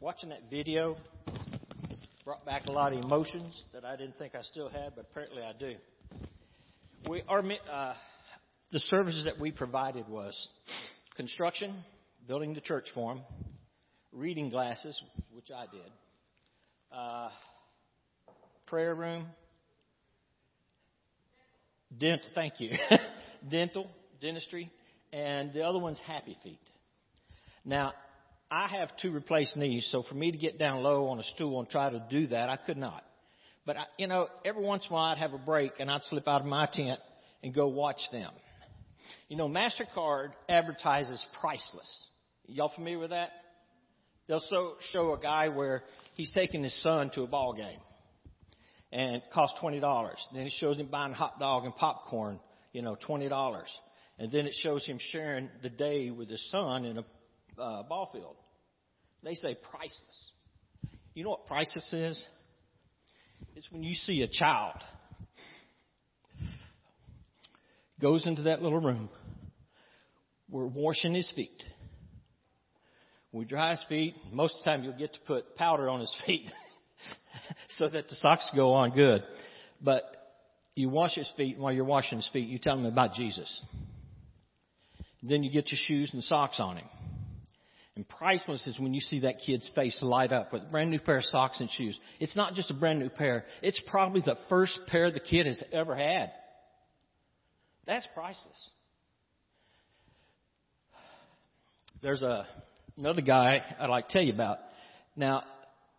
watching 0.00 0.28
that 0.28 0.50
video 0.50 0.96
brought 2.24 2.46
back 2.46 2.66
a 2.68 2.72
lot 2.72 2.90
of 2.94 3.04
emotions 3.04 3.64
that 3.74 3.84
I 3.84 3.96
didn't 3.96 4.16
think 4.16 4.34
I 4.34 4.40
still 4.40 4.70
had, 4.70 4.94
but 4.96 5.06
apparently 5.10 5.42
I 5.42 5.52
do. 5.52 5.74
We 7.06 7.22
are 7.28 7.40
uh, 7.40 7.94
the 8.72 8.78
services 8.78 9.26
that 9.26 9.38
we 9.38 9.52
provided 9.52 10.08
was 10.08 10.48
construction, 11.16 11.84
building 12.26 12.54
the 12.54 12.62
church 12.62 12.86
for 12.94 13.18
reading 14.10 14.48
glasses, 14.48 14.98
which 15.34 15.50
I 15.54 15.66
did. 15.70 15.92
Uh, 16.90 17.28
prayer 18.68 18.94
room, 18.94 19.26
dental, 21.98 22.30
thank 22.34 22.58
you, 22.58 22.70
dental, 23.50 23.86
dentistry, 24.22 24.70
and 25.12 25.52
the 25.52 25.60
other 25.60 25.78
one's 25.78 26.00
happy 26.06 26.38
feet. 26.42 26.58
Now, 27.66 27.92
I 28.54 28.68
have 28.68 28.90
two 29.02 29.10
replaced 29.10 29.56
knees, 29.56 29.88
so 29.90 30.04
for 30.04 30.14
me 30.14 30.30
to 30.30 30.38
get 30.38 30.60
down 30.60 30.84
low 30.84 31.08
on 31.08 31.18
a 31.18 31.24
stool 31.34 31.58
and 31.58 31.68
try 31.68 31.90
to 31.90 32.00
do 32.08 32.28
that, 32.28 32.48
I 32.48 32.56
could 32.56 32.76
not. 32.76 33.02
But, 33.66 33.76
I, 33.76 33.84
you 33.98 34.06
know, 34.06 34.28
every 34.44 34.62
once 34.62 34.84
in 34.86 34.92
a 34.92 34.94
while 34.94 35.10
I'd 35.10 35.18
have 35.18 35.32
a 35.32 35.38
break 35.38 35.72
and 35.80 35.90
I'd 35.90 36.04
slip 36.04 36.28
out 36.28 36.40
of 36.40 36.46
my 36.46 36.68
tent 36.72 37.00
and 37.42 37.52
go 37.52 37.66
watch 37.66 37.98
them. 38.12 38.30
You 39.28 39.36
know, 39.36 39.48
MasterCard 39.48 40.28
advertises 40.48 41.24
priceless. 41.40 42.08
Y'all 42.46 42.70
familiar 42.72 43.00
with 43.00 43.10
that? 43.10 43.30
They'll 44.28 44.38
so, 44.38 44.74
show 44.92 45.14
a 45.14 45.18
guy 45.18 45.48
where 45.48 45.82
he's 46.14 46.30
taking 46.32 46.62
his 46.62 46.80
son 46.80 47.10
to 47.16 47.22
a 47.22 47.26
ball 47.26 47.54
game 47.54 47.80
and 48.92 49.16
it 49.16 49.24
costs 49.32 49.58
twenty 49.60 49.80
dollars. 49.80 50.24
Then 50.32 50.42
it 50.42 50.52
shows 50.60 50.78
him 50.78 50.86
buying 50.86 51.12
a 51.12 51.16
hot 51.16 51.40
dog 51.40 51.64
and 51.64 51.74
popcorn, 51.74 52.38
you 52.72 52.82
know, 52.82 52.96
twenty 53.04 53.28
dollars. 53.28 53.68
And 54.18 54.30
then 54.30 54.46
it 54.46 54.54
shows 54.62 54.86
him 54.86 54.98
sharing 55.10 55.50
the 55.62 55.70
day 55.70 56.10
with 56.10 56.30
his 56.30 56.50
son 56.50 56.84
in 56.84 56.98
a 56.98 57.04
uh, 57.58 57.82
ball 57.84 58.10
field. 58.12 58.36
They 59.22 59.34
say 59.34 59.56
priceless. 59.70 60.30
You 61.14 61.24
know 61.24 61.30
what 61.30 61.46
priceless 61.46 61.92
is? 61.92 62.26
It's 63.56 63.70
when 63.70 63.82
you 63.82 63.94
see 63.94 64.22
a 64.22 64.28
child 64.28 64.76
goes 68.00 68.26
into 68.26 68.42
that 68.42 68.60
little 68.60 68.80
room. 68.80 69.08
We're 70.50 70.66
washing 70.66 71.14
his 71.14 71.32
feet. 71.34 71.62
We 73.32 73.44
dry 73.44 73.70
his 73.70 73.84
feet. 73.88 74.14
Most 74.30 74.58
of 74.58 74.64
the 74.64 74.70
time, 74.70 74.84
you'll 74.84 74.98
get 74.98 75.14
to 75.14 75.20
put 75.26 75.56
powder 75.56 75.88
on 75.88 76.00
his 76.00 76.14
feet. 76.26 76.50
so 77.70 77.88
that 77.88 78.08
the 78.08 78.14
socks 78.16 78.50
go 78.54 78.74
on 78.74 78.90
good. 78.90 79.22
But 79.80 80.02
you 80.74 80.88
wash 80.88 81.14
his 81.14 81.32
feet, 81.36 81.54
and 81.54 81.62
while 81.62 81.72
you're 81.72 81.84
washing 81.84 82.18
his 82.18 82.28
feet, 82.32 82.48
you 82.48 82.58
tell 82.58 82.78
him 82.78 82.86
about 82.86 83.14
Jesus. 83.14 83.64
Then 85.22 85.42
you 85.42 85.50
get 85.50 85.70
your 85.70 85.78
shoes 85.86 86.10
and 86.12 86.22
socks 86.22 86.60
on 86.60 86.76
him. 86.76 86.88
And 87.96 88.08
priceless 88.08 88.66
is 88.66 88.78
when 88.80 88.92
you 88.92 89.00
see 89.00 89.20
that 89.20 89.36
kid's 89.46 89.70
face 89.74 90.02
light 90.02 90.32
up 90.32 90.52
with 90.52 90.62
a 90.62 90.70
brand 90.70 90.90
new 90.90 90.98
pair 90.98 91.18
of 91.18 91.24
socks 91.24 91.60
and 91.60 91.70
shoes. 91.70 91.98
It's 92.18 92.36
not 92.36 92.54
just 92.54 92.70
a 92.70 92.74
brand 92.74 92.98
new 92.98 93.08
pair. 93.08 93.44
It's 93.62 93.80
probably 93.88 94.20
the 94.20 94.36
first 94.48 94.78
pair 94.88 95.12
the 95.12 95.20
kid 95.20 95.46
has 95.46 95.62
ever 95.72 95.94
had. 95.94 96.32
That's 97.86 98.06
priceless. 98.14 98.70
There's 102.02 102.22
a, 102.22 102.46
another 102.96 103.22
guy 103.22 103.62
I'd 103.78 103.90
like 103.90 104.08
to 104.08 104.12
tell 104.12 104.22
you 104.22 104.32
about. 104.32 104.58
Now, 105.14 105.44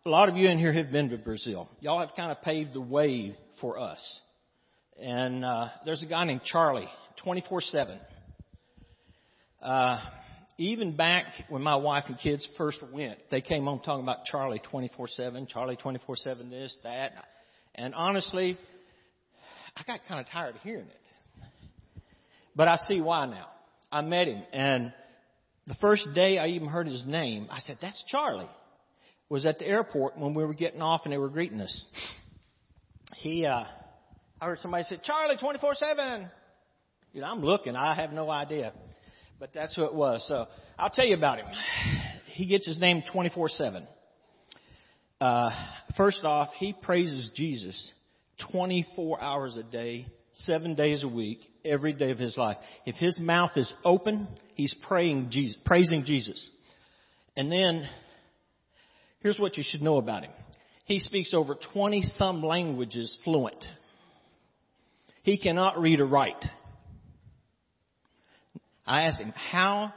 a 0.04 0.08
lot 0.10 0.28
of 0.28 0.36
you 0.36 0.48
in 0.48 0.58
here 0.58 0.72
have 0.72 0.92
been 0.92 1.08
to 1.08 1.16
Brazil. 1.16 1.68
Y'all 1.80 2.00
have 2.00 2.14
kind 2.14 2.30
of 2.30 2.42
paved 2.42 2.74
the 2.74 2.80
way 2.80 3.36
for 3.60 3.78
us. 3.78 4.20
And 5.00 5.44
uh, 5.44 5.68
there's 5.84 6.02
a 6.02 6.06
guy 6.06 6.24
named 6.24 6.42
Charlie, 6.44 6.88
24/7. 7.24 7.98
Uh, 9.62 9.98
even 10.58 10.96
back 10.96 11.26
when 11.48 11.62
my 11.62 11.76
wife 11.76 12.04
and 12.08 12.18
kids 12.18 12.48
first 12.56 12.78
went, 12.92 13.18
they 13.30 13.40
came 13.40 13.64
home 13.64 13.80
talking 13.84 14.02
about 14.02 14.24
Charlie 14.24 14.60
24/7, 14.72 15.48
Charlie 15.48 15.76
24/7, 15.76 16.50
this, 16.50 16.76
that, 16.82 17.12
and 17.74 17.94
honestly, 17.94 18.58
I 19.76 19.82
got 19.86 20.00
kind 20.08 20.20
of 20.20 20.26
tired 20.28 20.56
of 20.56 20.62
hearing 20.62 20.86
it. 20.86 22.02
But 22.54 22.68
I 22.68 22.76
see 22.88 23.00
why 23.00 23.26
now. 23.26 23.48
I 23.92 24.00
met 24.00 24.26
him, 24.28 24.42
and 24.52 24.92
the 25.66 25.74
first 25.74 26.06
day 26.14 26.38
I 26.38 26.48
even 26.48 26.68
heard 26.68 26.86
his 26.86 27.04
name, 27.06 27.48
I 27.50 27.60
said, 27.60 27.76
"That's 27.80 28.02
Charlie." 28.08 28.48
was 29.28 29.46
at 29.46 29.58
the 29.58 29.66
airport 29.66 30.18
when 30.18 30.34
we 30.34 30.44
were 30.44 30.54
getting 30.54 30.80
off 30.80 31.02
and 31.04 31.12
they 31.12 31.18
were 31.18 31.28
greeting 31.28 31.60
us. 31.60 31.86
He, 33.14 33.44
uh, 33.44 33.64
I 34.40 34.46
heard 34.46 34.58
somebody 34.60 34.84
say, 34.84 34.96
Charlie, 35.02 35.36
24-7. 35.36 36.28
You 37.12 37.22
know, 37.22 37.26
I'm 37.26 37.40
looking. 37.40 37.74
I 37.74 37.94
have 37.94 38.12
no 38.12 38.30
idea. 38.30 38.72
But 39.38 39.50
that's 39.52 39.74
who 39.74 39.84
it 39.84 39.94
was. 39.94 40.24
So 40.28 40.46
I'll 40.78 40.90
tell 40.90 41.06
you 41.06 41.16
about 41.16 41.38
him. 41.38 41.46
He 42.32 42.46
gets 42.46 42.66
his 42.66 42.78
name 42.78 43.02
24-7. 43.14 43.86
Uh, 45.20 45.50
first 45.96 46.24
off, 46.24 46.50
he 46.58 46.74
praises 46.74 47.32
Jesus 47.34 47.92
24 48.52 49.22
hours 49.22 49.56
a 49.56 49.62
day, 49.62 50.06
seven 50.34 50.74
days 50.74 51.02
a 51.02 51.08
week, 51.08 51.40
every 51.64 51.94
day 51.94 52.10
of 52.10 52.18
his 52.18 52.36
life. 52.36 52.58
If 52.84 52.96
his 52.96 53.18
mouth 53.18 53.52
is 53.56 53.72
open, 53.84 54.28
he's 54.54 54.74
praying 54.86 55.28
Jesus, 55.30 55.56
praising 55.64 56.04
Jesus. 56.04 56.46
And 57.36 57.50
then 57.50 57.88
Here's 59.26 59.40
what 59.40 59.56
you 59.56 59.64
should 59.66 59.82
know 59.82 59.96
about 59.96 60.22
him. 60.22 60.30
He 60.84 61.00
speaks 61.00 61.34
over 61.34 61.56
20 61.72 62.02
some 62.02 62.44
languages 62.44 63.18
fluent. 63.24 63.64
He 65.24 65.36
cannot 65.36 65.80
read 65.80 65.98
or 65.98 66.06
write. 66.06 66.44
I 68.86 69.02
asked 69.02 69.20
him, 69.20 69.32
how 69.32 69.92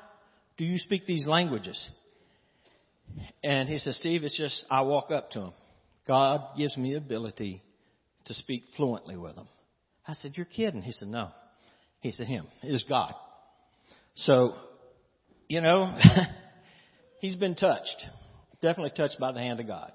do 0.57 0.65
you 0.65 0.77
speak 0.77 1.05
these 1.05 1.27
languages? 1.27 1.89
And 3.43 3.67
he 3.69 3.77
says, 3.77 3.97
Steve, 3.97 4.23
it's 4.23 4.37
just, 4.37 4.65
I 4.69 4.81
walk 4.81 5.11
up 5.11 5.31
to 5.31 5.39
him. 5.39 5.53
God 6.07 6.41
gives 6.57 6.77
me 6.77 6.95
ability 6.95 7.61
to 8.25 8.33
speak 8.33 8.63
fluently 8.75 9.17
with 9.17 9.35
him. 9.35 9.47
I 10.07 10.13
said, 10.13 10.33
you're 10.35 10.45
kidding. 10.45 10.81
He 10.81 10.91
said, 10.91 11.07
no. 11.07 11.29
He 12.01 12.11
said, 12.11 12.27
him. 12.27 12.47
Is 12.63 12.83
God. 12.87 13.13
So, 14.15 14.55
you 15.47 15.61
know, 15.61 15.97
he's 17.19 17.35
been 17.35 17.55
touched 17.55 18.05
definitely 18.61 18.91
touched 18.95 19.19
by 19.19 19.31
the 19.31 19.39
hand 19.39 19.59
of 19.59 19.67
God. 19.67 19.91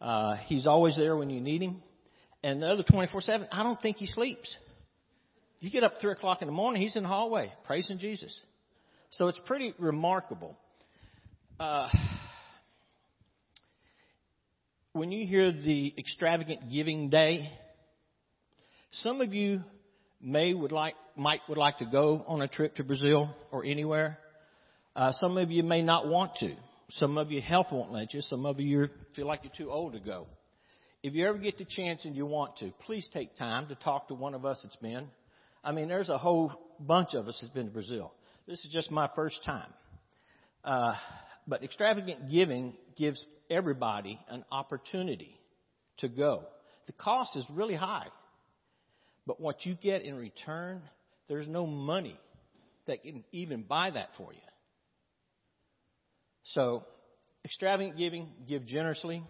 Uh, 0.00 0.36
he's 0.46 0.66
always 0.66 0.96
there 0.96 1.16
when 1.16 1.30
you 1.30 1.40
need 1.40 1.62
him. 1.62 1.82
And 2.42 2.62
the 2.62 2.68
other 2.68 2.84
24-7, 2.84 3.48
I 3.50 3.62
don't 3.62 3.80
think 3.80 3.96
he 3.96 4.06
sleeps. 4.06 4.56
You 5.60 5.70
get 5.70 5.82
up 5.82 5.94
3 6.00 6.12
o'clock 6.12 6.40
in 6.40 6.46
the 6.46 6.52
morning, 6.52 6.80
he's 6.80 6.96
in 6.96 7.02
the 7.02 7.08
hallway 7.08 7.52
praising 7.66 7.98
Jesus. 7.98 8.38
So 9.10 9.28
it's 9.28 9.40
pretty 9.46 9.74
remarkable. 9.78 10.56
Uh, 11.58 11.88
when 14.92 15.10
you 15.10 15.26
hear 15.26 15.50
the 15.50 15.94
extravagant 15.98 16.70
giving 16.70 17.08
day, 17.10 17.50
some 18.92 19.20
of 19.20 19.34
you 19.34 19.62
may 20.20 20.54
would 20.54 20.72
like 20.72 20.94
might 21.16 21.40
would 21.48 21.58
like 21.58 21.78
to 21.78 21.86
go 21.86 22.24
on 22.28 22.42
a 22.42 22.48
trip 22.48 22.76
to 22.76 22.84
Brazil 22.84 23.34
or 23.50 23.64
anywhere. 23.64 24.18
Uh, 24.94 25.12
some 25.12 25.38
of 25.38 25.50
you 25.50 25.62
may 25.62 25.82
not 25.82 26.06
want 26.06 26.36
to. 26.36 26.54
Some 26.90 27.18
of 27.18 27.30
you 27.30 27.40
health 27.40 27.68
won't 27.72 27.92
let 27.92 28.14
you. 28.14 28.20
Some 28.22 28.46
of 28.46 28.60
you 28.60 28.86
feel 29.14 29.26
like 29.26 29.40
you're 29.42 29.52
too 29.56 29.70
old 29.72 29.92
to 29.94 30.00
go. 30.00 30.26
If 31.02 31.14
you 31.14 31.28
ever 31.28 31.38
get 31.38 31.58
the 31.58 31.64
chance 31.64 32.04
and 32.04 32.16
you 32.16 32.26
want 32.26 32.56
to, 32.58 32.72
please 32.86 33.08
take 33.12 33.36
time 33.36 33.68
to 33.68 33.74
talk 33.74 34.08
to 34.08 34.14
one 34.14 34.34
of 34.34 34.44
us 34.44 34.60
that's 34.62 34.76
been. 34.76 35.08
I 35.64 35.72
mean, 35.72 35.88
there's 35.88 36.08
a 36.08 36.18
whole 36.18 36.52
bunch 36.80 37.14
of 37.14 37.28
us 37.28 37.38
that's 37.40 37.52
been 37.52 37.66
to 37.66 37.72
Brazil. 37.72 38.12
This 38.46 38.64
is 38.64 38.70
just 38.72 38.90
my 38.90 39.08
first 39.14 39.44
time. 39.44 39.72
Uh, 40.64 40.94
but 41.46 41.62
extravagant 41.62 42.30
giving 42.30 42.74
gives 42.96 43.24
everybody 43.50 44.18
an 44.28 44.44
opportunity 44.50 45.38
to 45.98 46.08
go. 46.08 46.44
The 46.86 46.92
cost 46.92 47.36
is 47.36 47.44
really 47.50 47.74
high. 47.74 48.06
But 49.26 49.40
what 49.40 49.66
you 49.66 49.74
get 49.74 50.02
in 50.02 50.16
return, 50.16 50.80
there's 51.28 51.46
no 51.46 51.66
money 51.66 52.18
that 52.86 53.02
can 53.02 53.24
even 53.32 53.62
buy 53.62 53.90
that 53.90 54.08
for 54.16 54.32
you. 54.32 54.40
So, 56.44 56.84
extravagant 57.44 57.98
giving, 57.98 58.28
give 58.48 58.66
generously. 58.66 59.22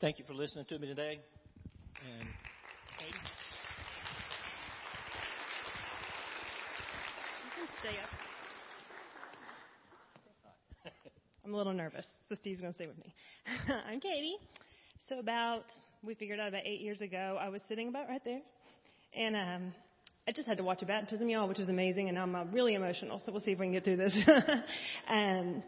Thank 0.00 0.18
you 0.18 0.24
for 0.26 0.32
listening 0.32 0.64
to 0.70 0.78
me 0.78 0.86
today. 0.86 1.20
And 2.18 2.28
stay 7.82 7.98
up. 7.98 8.10
I'm 11.44 11.52
a 11.52 11.56
little 11.56 11.72
nervous, 11.72 12.06
so 12.28 12.36
Steve's 12.36 12.60
going 12.60 12.72
to 12.72 12.76
stay 12.76 12.86
with 12.86 12.98
me. 12.98 13.12
I'm 13.90 13.98
Katie. 13.98 14.36
So 15.08 15.18
about, 15.18 15.64
we 16.04 16.14
figured 16.14 16.38
out 16.38 16.46
about 16.46 16.62
eight 16.64 16.80
years 16.80 17.00
ago, 17.00 17.36
I 17.40 17.48
was 17.48 17.60
sitting 17.68 17.88
about 17.88 18.08
right 18.08 18.22
there, 18.24 18.38
and 19.16 19.34
um, 19.34 19.74
I 20.28 20.32
just 20.32 20.46
had 20.46 20.58
to 20.58 20.62
watch 20.62 20.82
a 20.82 20.86
baptism, 20.86 21.28
y'all, 21.28 21.48
which 21.48 21.58
was 21.58 21.68
amazing, 21.68 22.08
and 22.08 22.16
I'm 22.16 22.36
uh, 22.36 22.44
really 22.52 22.74
emotional, 22.74 23.20
so 23.26 23.32
we'll 23.32 23.40
see 23.40 23.50
if 23.50 23.58
we 23.58 23.66
can 23.66 23.72
get 23.72 23.82
through 23.82 23.96
this. 23.96 24.16
um, 25.08 25.64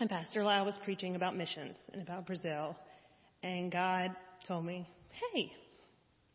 and 0.00 0.08
Pastor 0.08 0.42
Lyle 0.42 0.64
was 0.64 0.78
preaching 0.84 1.16
about 1.16 1.36
missions 1.36 1.76
and 1.92 2.00
about 2.00 2.26
Brazil, 2.26 2.74
and 3.42 3.70
God 3.70 4.12
told 4.48 4.64
me, 4.64 4.88
hey, 5.34 5.52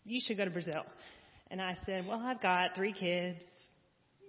you 0.06 0.20
should 0.24 0.38
go 0.38 0.46
to 0.46 0.52
Brazil. 0.52 0.84
And 1.50 1.60
I 1.60 1.76
said, 1.88 2.04
well, 2.08 2.22
I've 2.24 2.42
got 2.42 2.76
three 2.76 2.94
kids, 2.94 3.40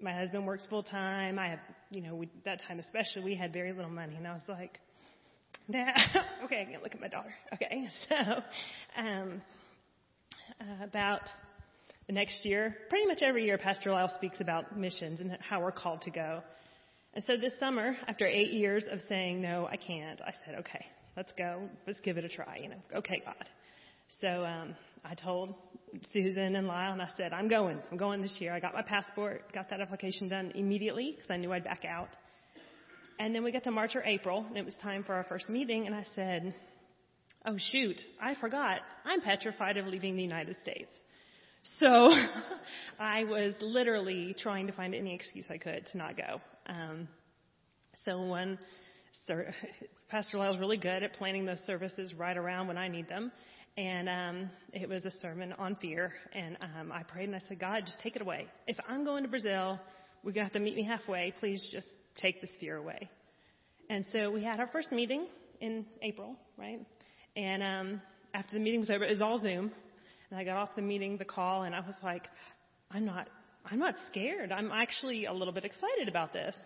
my 0.03 0.13
husband 0.13 0.47
works 0.47 0.67
full 0.69 0.83
time. 0.83 1.39
I 1.39 1.49
have, 1.49 1.61
you 1.91 2.01
know, 2.01 2.15
we, 2.15 2.29
that 2.45 2.61
time 2.67 2.79
especially, 2.79 3.25
we 3.25 3.35
had 3.35 3.53
very 3.53 3.73
little 3.73 3.91
money, 3.91 4.15
and 4.17 4.27
I 4.27 4.33
was 4.33 4.43
like, 4.49 4.79
Nah, 5.69 5.85
okay, 6.45 6.63
I 6.63 6.71
can't 6.71 6.83
look 6.83 6.95
at 6.95 7.01
my 7.01 7.09
daughter. 7.09 7.35
Okay, 7.55 7.89
so 8.09 8.15
um, 8.97 9.43
uh, 10.61 10.85
about 10.85 11.23
the 12.07 12.15
next 12.15 12.45
year, 12.45 12.75
pretty 12.89 13.07
much 13.07 13.19
every 13.23 13.45
year, 13.45 13.59
Pastor 13.59 13.93
Lyle 13.93 14.11
speaks 14.17 14.41
about 14.41 14.79
missions 14.79 15.21
and 15.21 15.37
how 15.41 15.61
we're 15.61 15.73
called 15.73 16.01
to 16.03 16.11
go. 16.11 16.43
And 17.15 17.23
so 17.25 17.37
this 17.37 17.59
summer, 17.59 17.97
after 18.07 18.27
eight 18.27 18.53
years 18.53 18.85
of 18.91 19.01
saying 19.09 19.43
no, 19.43 19.69
I 19.71 19.77
can't, 19.77 20.21
I 20.23 20.33
said, 20.45 20.55
okay, 20.61 20.85
let's 21.17 21.33
go, 21.37 21.69
let's 21.87 22.01
give 22.01 22.17
it 22.17 22.25
a 22.25 22.29
try. 22.29 22.59
You 22.63 22.71
know, 22.71 22.83
okay, 22.97 23.21
God. 23.25 23.45
So 24.21 24.45
um, 24.45 24.75
I 25.05 25.15
told 25.15 25.55
Susan 26.13 26.57
and 26.57 26.67
Lyle, 26.67 26.93
and 26.93 27.03
I 27.03 27.09
said, 27.17 27.33
I'm 27.33 27.49
going. 27.49 27.79
I'm 27.91 27.97
going 27.97 28.23
this 28.23 28.37
year. 28.39 28.53
I 28.53 28.61
got 28.61 28.75
my 28.75 28.83
passport, 28.83 29.53
got 29.53 29.71
that 29.71 29.81
application 29.81 30.29
done 30.29 30.53
immediately 30.55 31.13
because 31.15 31.31
I 31.31 31.37
knew 31.37 31.53
I'd 31.53 31.65
back 31.65 31.85
out. 31.85 32.09
And 33.19 33.35
then 33.35 33.43
we 33.43 33.51
got 33.53 33.65
to 33.65 33.71
March 33.71 33.97
or 33.97 34.05
April, 34.05 34.45
and 34.49 34.57
it 34.57 34.65
was 34.65 34.75
time 34.83 35.03
for 35.03 35.15
our 35.15 35.25
first 35.25 35.49
meeting, 35.49 35.87
and 35.87 35.95
I 35.95 36.05
said, 36.15 36.55
Oh, 37.47 37.57
shoot, 37.73 37.97
I 38.21 38.35
forgot. 38.41 38.81
I'm 39.05 39.21
petrified 39.21 39.77
of 39.77 39.87
leaving 39.87 40.17
the 40.17 40.23
United 40.23 40.57
States. 40.61 40.91
So 41.79 42.11
I 43.01 43.25
was 43.25 43.55
literally 43.61 44.35
trying 44.39 44.67
to 44.67 44.73
find 44.73 44.95
any 44.95 45.15
excuse 45.15 45.47
I 45.51 45.59
could 45.59 45.87
to 45.93 45.99
not 45.99 46.17
go. 46.17 46.41
Um, 46.67 47.09
so 48.05 48.27
when 48.27 48.59
Pastor 50.11 50.39
Lyle's 50.39 50.59
really 50.59 50.77
good 50.77 51.03
at 51.03 51.13
planning 51.15 51.45
those 51.45 51.61
services 51.61 52.15
right 52.15 52.37
around 52.37 52.69
when 52.69 52.79
I 52.79 52.89
need 52.89 53.09
them. 53.09 53.31
And 53.79 54.09
um, 54.09 54.51
it 54.73 54.89
was 54.89 55.05
a 55.05 55.11
sermon 55.23 55.55
on 55.57 55.77
fear. 55.77 56.13
And 56.33 56.59
um, 56.61 56.91
I 56.91 57.05
prayed 57.05 57.29
and 57.29 57.37
I 57.37 57.41
said, 57.49 57.61
God, 57.61 57.85
just 57.87 58.01
take 58.03 58.17
it 58.17 58.23
away. 58.23 58.47
If 58.67 58.77
I'm 58.89 59.05
going 59.05 59.23
to 59.23 59.29
Brazil, 59.29 59.79
we 60.25 60.33
have 60.35 60.53
to 60.55 60.59
meet 60.59 60.75
me 60.75 60.83
halfway. 60.83 61.33
Please 61.39 61.65
just 61.71 61.87
take 62.21 62.41
this 62.41 62.51
fear 62.59 62.77
away. 62.77 63.09
And 63.89 64.05
so 64.13 64.33
we 64.33 64.43
had 64.43 64.59
our 64.59 64.67
first 64.67 64.91
meeting 64.91 65.29
in 65.61 65.87
April, 66.03 66.35
right? 66.57 66.81
And 67.37 67.63
um, 67.63 68.03
after 68.35 68.55
the 68.55 68.61
meeting 68.61 68.81
was 68.81 68.91
over, 68.91 69.05
it 69.05 69.11
was 69.11 69.21
all 69.21 69.39
Zoom. 69.39 69.71
And 70.31 70.41
I 70.41 70.43
got 70.43 70.57
off 70.57 70.71
the 70.75 70.83
meeting, 70.83 71.17
the 71.17 71.25
call, 71.25 71.63
and 71.63 71.73
I 71.73 71.79
was 71.79 71.95
like, 72.03 72.25
I'm 72.91 73.05
not, 73.05 73.31
I'm 73.65 73.79
not 73.79 73.95
scared. 74.11 74.51
I'm 74.51 74.73
actually 74.73 75.27
a 75.27 75.33
little 75.33 75.55
bit 75.55 75.65
excited 75.65 76.09
about 76.09 76.33
this. 76.33 76.57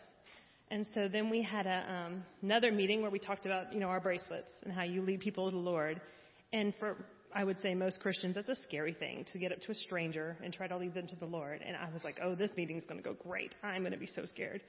And 0.70 0.86
so 0.94 1.08
then 1.08 1.28
we 1.28 1.42
had 1.42 1.66
a, 1.66 1.84
um, 1.92 2.24
another 2.40 2.72
meeting 2.72 3.02
where 3.02 3.10
we 3.10 3.18
talked 3.18 3.44
about, 3.44 3.74
you 3.74 3.80
know, 3.80 3.88
our 3.88 4.00
bracelets 4.00 4.48
and 4.62 4.72
how 4.72 4.84
you 4.84 5.02
lead 5.02 5.20
people 5.20 5.50
to 5.50 5.54
the 5.54 5.62
Lord. 5.62 6.00
And 6.52 6.74
for, 6.78 6.96
I 7.34 7.44
would 7.44 7.60
say 7.60 7.74
most 7.74 8.00
Christians, 8.00 8.34
that's 8.34 8.48
a 8.48 8.56
scary 8.56 8.92
thing 8.92 9.24
to 9.32 9.38
get 9.38 9.52
up 9.52 9.60
to 9.60 9.72
a 9.72 9.74
stranger 9.74 10.36
and 10.44 10.52
try 10.52 10.66
to 10.66 10.76
lead 10.76 10.94
them 10.94 11.06
to 11.08 11.16
the 11.16 11.26
Lord. 11.26 11.60
And 11.66 11.76
I 11.76 11.92
was 11.92 12.04
like, 12.04 12.16
oh, 12.22 12.34
this 12.34 12.50
meeting's 12.56 12.84
going 12.84 13.02
to 13.02 13.08
go 13.08 13.14
great. 13.14 13.54
I'm 13.62 13.82
going 13.82 13.92
to 13.92 13.98
be 13.98 14.06
so 14.06 14.24
scared. 14.26 14.60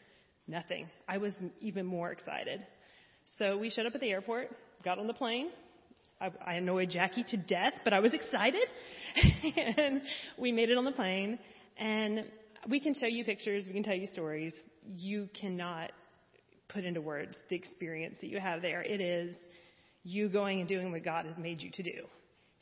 Nothing. 0.48 0.88
I 1.08 1.17
was 1.17 1.34
even 1.62 1.86
more 1.86 2.12
excited. 2.12 2.65
So 3.38 3.58
we 3.58 3.69
showed 3.69 3.86
up 3.86 3.96
at 3.96 4.02
the 4.02 4.10
airport, 4.12 4.50
got 4.84 5.00
on 5.00 5.08
the 5.08 5.13
plane. 5.13 5.50
I, 6.19 6.32
I 6.46 6.54
annoyed 6.56 6.89
Jackie 6.89 7.24
to 7.30 7.38
death, 7.38 7.74
but 7.84 7.93
I 7.93 8.00
was 8.00 8.13
excited. 8.13 8.67
and 9.58 10.02
we 10.38 10.52
made 10.52 10.69
it 10.69 10.78
on 10.78 10.86
the 10.86 10.91
plane. 10.91 11.39
And 11.78 12.26
we 12.69 12.80
can 12.80 12.93
show 12.93 13.08
you 13.08 13.24
pictures, 13.26 13.65
we 13.67 13.74
can 13.74 13.84
tell 13.84 13.96
you 13.96 14.08
stories. 14.08 14.54
You 14.96 15.30
cannot 15.39 15.91
put 16.69 16.86
into 16.86 17.02
words 17.02 17.38
the 17.50 17.56
experience 17.56 18.17
that 18.22 18.28
you 18.28 18.39
have 18.39 18.62
there. 18.62 18.82
It 18.82 19.02
is 19.02 19.36
you 20.03 20.29
going 20.29 20.59
and 20.59 20.67
doing 20.67 20.91
what 20.91 21.03
God 21.03 21.25
has 21.25 21.37
made 21.37 21.61
you 21.61 21.69
to 21.73 21.83
do. 21.83 22.05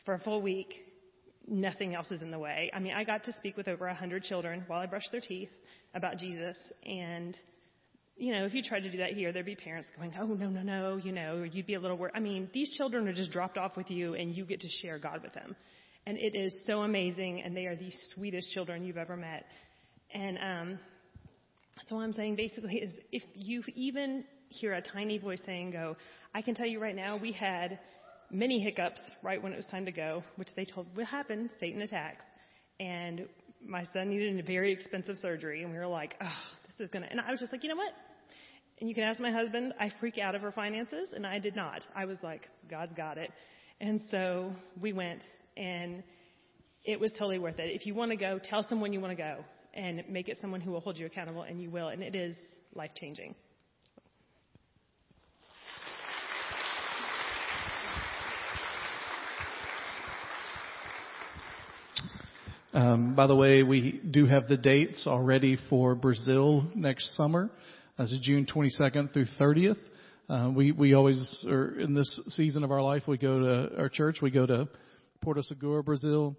For 0.06 0.14
a 0.14 0.20
full 0.20 0.42
week, 0.42 0.74
nothing 1.48 1.96
else 1.96 2.10
is 2.12 2.22
in 2.22 2.32
the 2.32 2.40
way. 2.40 2.72
I 2.74 2.80
mean, 2.80 2.94
I 2.94 3.04
got 3.04 3.24
to 3.26 3.34
speak 3.34 3.58
with 3.58 3.68
over 3.68 3.88
a 3.88 3.96
hundred 3.96 4.24
children 4.24 4.64
while 4.68 4.80
I 4.80 4.86
brushed 4.86 5.12
their 5.12 5.22
teeth 5.22 5.50
about 5.94 6.18
Jesus 6.18 6.58
and 6.86 7.36
you 8.22 8.34
know, 8.34 8.46
if 8.46 8.54
you 8.54 8.62
tried 8.62 8.82
to 8.82 8.92
do 8.92 9.00
that 9.00 9.14
here, 9.14 9.34
there'd 9.34 9.48
be 9.48 9.56
parents 9.56 9.90
going, 9.98 10.14
"Oh 10.20 10.28
no, 10.28 10.48
no, 10.48 10.62
no," 10.62 10.98
you 10.98 11.12
know, 11.12 11.42
you'd 11.42 11.66
be 11.66 11.74
a 11.74 11.80
little 11.80 11.98
worried. 11.98 12.14
I 12.16 12.20
mean, 12.20 12.50
these 12.54 12.70
children 12.78 13.08
are 13.08 13.14
just 13.14 13.32
dropped 13.32 13.58
off 13.58 13.76
with 13.76 13.90
you, 13.90 14.14
and 14.14 14.36
you 14.36 14.46
get 14.46 14.60
to 14.62 14.70
share 14.84 15.00
God 15.00 15.24
with 15.24 15.34
them, 15.34 15.56
and 16.06 16.20
it 16.20 16.36
is 16.36 16.54
so 16.68 16.82
amazing. 16.82 17.42
And 17.42 17.58
they 17.58 17.66
are 17.66 17.76
the 17.76 17.92
sweetest 18.14 18.52
children 18.52 18.86
you've 18.86 18.98
ever 18.98 19.18
met. 19.18 19.46
And 20.14 20.38
um, 20.38 20.80
so 21.88 21.96
what 21.96 22.04
I'm 22.04 22.14
saying 22.14 22.36
basically 22.36 22.76
is, 22.76 22.94
if 23.12 23.24
you 23.34 23.64
even 23.74 24.24
hear 24.52 24.74
a 24.74 24.82
tiny 24.82 25.18
voice 25.18 25.42
saying, 25.46 25.72
"Go," 25.72 25.98
I 26.34 26.42
can 26.42 26.56
tell 26.56 26.68
you 26.68 26.80
right 26.80 26.96
now, 26.96 27.18
we 27.18 27.32
had 27.32 27.80
many 28.30 28.60
hiccups 28.60 29.02
right 29.24 29.42
when 29.42 29.52
it 29.54 29.58
was 29.58 29.66
time 29.68 29.86
to 29.86 29.92
go, 29.92 30.24
which 30.36 30.50
they 30.56 30.66
told 30.66 30.96
would 30.96 31.08
happen. 31.08 31.50
Satan 31.60 31.82
attacks, 31.82 32.24
and 32.80 33.28
my 33.66 33.84
son 33.94 34.10
needed 34.10 34.40
a 34.40 34.44
very 34.44 34.72
expensive 34.72 35.18
surgery, 35.18 35.64
and 35.64 35.72
we 35.72 35.78
were 35.78 35.88
like, 35.88 36.16
"Oh, 36.22 36.42
this 36.68 36.80
is 36.80 36.90
gonna." 36.90 37.08
And 37.10 37.20
I 37.20 37.32
was 37.32 37.40
just 37.40 37.52
like, 37.52 37.64
you 37.64 37.70
know 37.70 37.76
what? 37.76 37.94
And 38.80 38.90
you 38.90 38.96
can 38.96 39.04
ask 39.04 39.20
my 39.20 39.32
husband. 39.32 39.74
I 39.80 39.90
freak 40.00 40.18
out 40.18 40.36
over 40.36 40.52
finances, 40.52 41.10
and 41.14 41.26
I 41.26 41.38
did 41.38 41.56
not. 41.56 41.86
I 41.96 42.06
was 42.06 42.18
like, 42.24 42.50
God's 42.68 42.94
got 42.94 43.18
it. 43.18 43.32
And 43.80 44.02
so 44.10 44.54
we 44.82 44.92
went, 44.92 45.22
and 45.56 46.04
it 46.84 47.00
was 47.00 47.12
totally 47.14 47.40
worth 47.40 47.60
it. 47.60 47.70
If 47.70 47.86
you 47.86 47.94
want 47.94 48.10
to 48.12 48.18
go, 48.18 48.40
tell 48.44 48.64
someone 48.68 48.92
you 48.92 49.00
want 49.00 49.16
to 49.16 49.24
go, 49.24 49.46
and 49.76 50.04
make 50.10 50.30
it 50.30 50.38
someone 50.42 50.62
who 50.62 50.72
will 50.72 50.80
hold 50.80 50.98
you 50.98 51.06
accountable, 51.06 51.44
and 51.44 51.62
you 51.62 51.70
will. 51.70 51.90
And 51.90 52.02
it 52.02 52.16
is 52.16 52.36
life 52.74 52.92
changing. 52.96 53.36
Um, 62.74 63.16
by 63.16 63.28
the 63.28 63.36
way, 63.36 63.64
we 63.64 64.00
do 64.12 64.26
have 64.28 64.48
the 64.48 64.56
dates 64.56 65.06
already 65.06 65.58
for 65.70 65.94
Brazil 65.94 66.66
next 66.74 67.18
summer. 67.18 67.52
That's 67.98 68.18
June 68.22 68.46
22nd 68.46 69.12
through 69.12 69.26
30th. 69.38 69.76
Uh, 70.30 70.50
we 70.56 70.72
we 70.72 70.94
always 70.94 71.46
are 71.50 71.78
in 71.78 71.94
this 71.94 72.10
season 72.30 72.64
of 72.64 72.72
our 72.72 72.82
life. 72.82 73.04
We 73.10 73.18
go 73.18 73.40
to 73.40 73.78
our 73.78 73.90
church. 73.90 74.20
We 74.22 74.32
go 74.32 74.46
to 74.46 74.70
Porto 75.20 75.42
Seguro, 75.42 75.84
Brazil, 75.84 76.38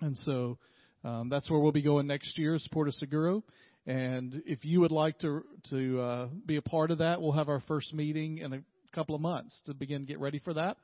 and 0.00 0.16
so 0.18 0.58
um, 1.02 1.28
that's 1.28 1.50
where 1.50 1.58
we'll 1.58 1.72
be 1.72 1.82
going 1.82 2.06
next 2.06 2.38
year. 2.38 2.54
Is 2.54 2.68
Porto 2.70 2.92
Seguro. 2.92 3.42
And 3.84 4.42
if 4.46 4.64
you 4.64 4.80
would 4.82 4.92
like 4.92 5.18
to 5.20 5.42
to 5.70 6.00
uh, 6.00 6.28
be 6.46 6.54
a 6.54 6.62
part 6.62 6.92
of 6.92 6.98
that, 6.98 7.20
we'll 7.20 7.32
have 7.32 7.48
our 7.48 7.60
first 7.66 7.92
meeting 7.92 8.38
in 8.38 8.52
a 8.52 8.60
couple 8.92 9.16
of 9.16 9.20
months 9.20 9.60
to 9.66 9.74
begin 9.74 10.04
get 10.04 10.20
ready 10.20 10.38
for 10.38 10.54
that. 10.54 10.76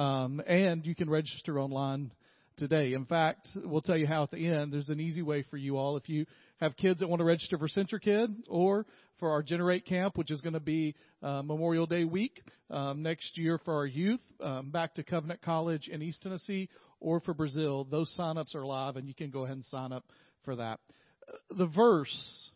Um, 0.00 0.40
and 0.46 0.86
you 0.86 0.94
can 0.94 1.10
register 1.10 1.60
online 1.60 2.10
today. 2.56 2.92
In 2.92 3.04
fact, 3.06 3.48
we'll 3.56 3.82
tell 3.82 3.96
you 3.96 4.06
how 4.06 4.22
at 4.22 4.30
the 4.30 4.46
end. 4.46 4.72
There's 4.72 4.88
an 4.88 5.00
easy 5.00 5.22
way 5.22 5.44
for 5.50 5.56
you 5.56 5.76
all. 5.76 5.96
If 5.96 6.08
you 6.08 6.26
have 6.58 6.76
kids 6.76 7.00
that 7.00 7.08
want 7.08 7.20
to 7.20 7.24
register 7.24 7.58
for 7.58 7.68
CentriKid 7.68 8.44
or 8.48 8.86
for 9.18 9.30
our 9.30 9.42
Generate 9.42 9.86
Camp, 9.86 10.16
which 10.16 10.30
is 10.30 10.40
going 10.40 10.54
to 10.54 10.60
be 10.60 10.94
uh, 11.22 11.42
Memorial 11.42 11.86
Day 11.86 12.04
week 12.04 12.42
um, 12.70 13.02
next 13.02 13.36
year 13.36 13.58
for 13.64 13.74
our 13.74 13.86
youth, 13.86 14.20
um, 14.40 14.70
back 14.70 14.94
to 14.94 15.02
Covenant 15.02 15.42
College 15.42 15.88
in 15.88 16.02
East 16.02 16.22
Tennessee, 16.22 16.68
or 17.00 17.20
for 17.20 17.34
Brazil, 17.34 17.84
those 17.84 18.14
sign-ups 18.16 18.54
are 18.54 18.64
live, 18.64 18.96
and 18.96 19.08
you 19.08 19.14
can 19.14 19.30
go 19.30 19.44
ahead 19.44 19.56
and 19.56 19.64
sign 19.64 19.92
up 19.92 20.04
for 20.44 20.56
that. 20.56 20.80
Uh, 21.28 21.36
the 21.56 21.66
verse 21.66 22.50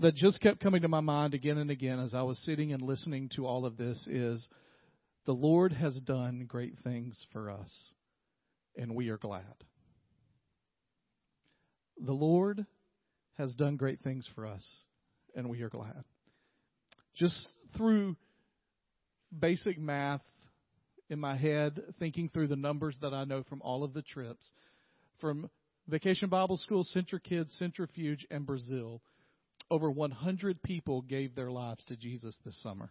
that 0.00 0.14
just 0.14 0.40
kept 0.40 0.60
coming 0.60 0.82
to 0.82 0.88
my 0.88 1.00
mind 1.00 1.34
again 1.34 1.58
and 1.58 1.70
again 1.70 2.00
as 2.00 2.14
I 2.14 2.22
was 2.22 2.38
sitting 2.44 2.72
and 2.72 2.80
listening 2.80 3.30
to 3.36 3.46
all 3.46 3.66
of 3.66 3.76
this 3.76 4.06
is, 4.06 4.46
the 5.26 5.32
Lord 5.32 5.72
has 5.72 5.94
done 6.00 6.46
great 6.48 6.74
things 6.82 7.26
for 7.32 7.50
us 7.50 7.92
and 8.76 8.94
we 8.94 9.08
are 9.10 9.18
glad. 9.18 9.42
The 11.98 12.12
Lord 12.12 12.66
has 13.38 13.54
done 13.54 13.76
great 13.76 14.00
things 14.00 14.28
for 14.34 14.46
us, 14.46 14.66
and 15.34 15.48
we 15.48 15.62
are 15.62 15.68
glad. 15.68 16.04
Just 17.14 17.48
through 17.76 18.16
basic 19.38 19.78
math 19.78 20.22
in 21.08 21.18
my 21.18 21.36
head, 21.36 21.80
thinking 21.98 22.28
through 22.28 22.48
the 22.48 22.56
numbers 22.56 22.98
that 23.02 23.12
I 23.12 23.24
know 23.24 23.42
from 23.42 23.60
all 23.62 23.84
of 23.84 23.92
the 23.92 24.02
trips. 24.02 24.50
From 25.20 25.50
Vacation 25.88 26.28
Bible 26.28 26.56
School, 26.56 26.84
CentriKids, 26.84 27.56
Centrifuge, 27.58 28.26
and 28.30 28.46
Brazil, 28.46 29.02
over 29.70 29.90
100 29.90 30.62
people 30.62 31.02
gave 31.02 31.34
their 31.34 31.50
lives 31.50 31.84
to 31.86 31.96
Jesus 31.96 32.36
this 32.44 32.60
summer. 32.62 32.90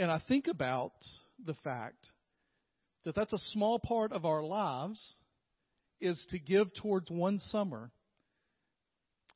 And 0.00 0.10
I 0.10 0.18
think 0.28 0.46
about 0.48 0.94
the 1.44 1.52
fact 1.62 2.08
that 3.04 3.14
that's 3.14 3.34
a 3.34 3.38
small 3.52 3.78
part 3.78 4.12
of 4.12 4.24
our 4.24 4.42
lives 4.42 4.98
is 6.00 6.26
to 6.30 6.38
give 6.38 6.72
towards 6.72 7.10
one 7.10 7.38
summer. 7.38 7.90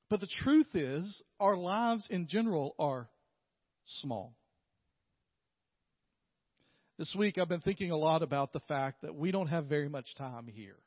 But 0.09 0.21
the 0.21 0.29
truth 0.43 0.69
is, 0.73 1.23
our 1.39 1.55
lives 1.55 2.09
in 2.09 2.29
general 2.29 2.75
are 2.79 3.11
small. 4.01 4.35
This 6.97 7.15
week, 7.19 7.37
I've 7.37 7.47
been 7.47 7.61
thinking 7.61 7.91
a 7.91 7.97
lot 7.99 8.23
about 8.23 8.55
the 8.55 8.61
fact 8.61 9.03
that 9.03 9.15
we 9.15 9.33
don't 9.33 9.49
have 9.49 9.67
very 9.67 9.91
much 9.91 10.15
time 10.17 10.47
here. 10.47 10.79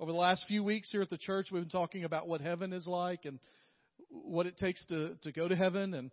Over 0.00 0.10
the 0.10 0.18
last 0.18 0.46
few 0.48 0.64
weeks 0.64 0.90
here 0.90 1.02
at 1.02 1.10
the 1.10 1.16
church, 1.16 1.52
we've 1.52 1.62
been 1.62 1.70
talking 1.70 2.02
about 2.02 2.26
what 2.26 2.40
heaven 2.40 2.72
is 2.72 2.88
like 2.88 3.24
and 3.24 3.38
what 4.08 4.46
it 4.46 4.58
takes 4.58 4.84
to, 4.86 5.16
to 5.22 5.30
go 5.30 5.46
to 5.46 5.54
heaven 5.54 5.94
and 5.94 6.10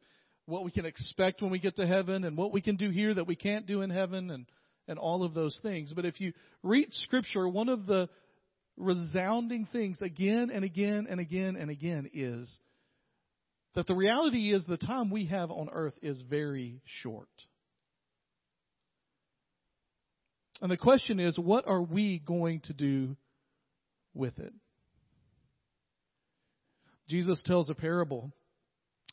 what 0.50 0.64
we 0.64 0.72
can 0.72 0.86
expect 0.86 1.42
when 1.42 1.52
we 1.52 1.60
get 1.60 1.76
to 1.78 1.88
heaven 1.88 2.24
and 2.24 2.36
what 2.36 2.52
we 2.52 2.62
can 2.62 2.76
do 2.76 2.90
here 2.90 3.14
that 3.14 3.28
we 3.28 3.36
can't 3.36 3.66
do 3.66 3.82
in 3.82 3.90
heaven 3.90 4.32
and, 4.32 4.46
and 4.88 5.00
all 5.00 5.24
of 5.24 5.34
those 5.34 5.58
things. 5.62 5.94
But 5.94 6.06
if 6.06 6.20
you 6.20 6.34
read 6.64 6.92
Scripture, 6.92 7.48
one 7.48 7.70
of 7.70 7.86
the 7.86 8.10
resounding 8.78 9.68
things 9.72 10.02
again 10.02 10.50
and 10.54 10.64
again 10.64 11.08
and 11.10 11.20
again 11.20 11.56
and 11.56 11.70
again 11.70 12.10
is 12.14 12.52
that 13.76 13.88
the 13.88 13.96
reality 13.96 14.52
is 14.52 14.66
the 14.66 14.78
time 14.78 15.10
we 15.10 15.26
have 15.26 15.52
on 15.52 15.70
earth 15.72 15.94
is 16.02 16.22
very 16.30 16.82
short. 16.86 17.30
And 20.62 20.72
the 20.72 20.78
question 20.78 21.20
is, 21.20 21.38
what 21.38 21.68
are 21.68 21.82
we 21.82 22.20
going 22.20 22.62
to 22.66 22.74
do 22.74 23.16
with 24.14 24.38
it? 24.40 24.54
Jesus 27.08 27.42
tells 27.46 27.70
a 27.70 27.76
parable 27.76 28.32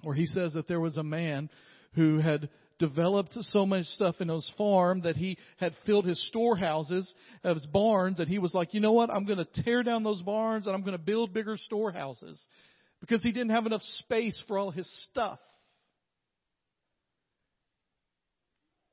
where 0.06 0.14
he 0.14 0.26
says 0.26 0.52
that 0.52 0.68
there 0.68 0.78
was 0.78 0.96
a 0.96 1.02
man 1.02 1.50
who 1.96 2.18
had 2.18 2.48
developed 2.78 3.32
so 3.32 3.66
much 3.66 3.86
stuff 3.86 4.14
in 4.20 4.28
his 4.28 4.48
farm 4.56 5.00
that 5.00 5.16
he 5.16 5.36
had 5.56 5.72
filled 5.84 6.04
his 6.04 6.28
storehouses 6.28 7.12
of 7.42 7.56
his 7.56 7.66
barns 7.66 8.20
and 8.20 8.28
he 8.28 8.38
was 8.38 8.54
like, 8.54 8.72
you 8.72 8.78
know 8.78 8.92
what? 8.92 9.12
I'm 9.12 9.24
going 9.24 9.44
to 9.44 9.62
tear 9.64 9.82
down 9.82 10.04
those 10.04 10.22
barns 10.22 10.66
and 10.66 10.76
I'm 10.76 10.82
going 10.82 10.96
to 10.96 11.02
build 11.02 11.34
bigger 11.34 11.56
storehouses 11.56 12.40
because 13.00 13.20
he 13.24 13.32
didn't 13.32 13.50
have 13.50 13.66
enough 13.66 13.82
space 13.82 14.40
for 14.46 14.58
all 14.58 14.70
his 14.70 14.88
stuff. 15.10 15.40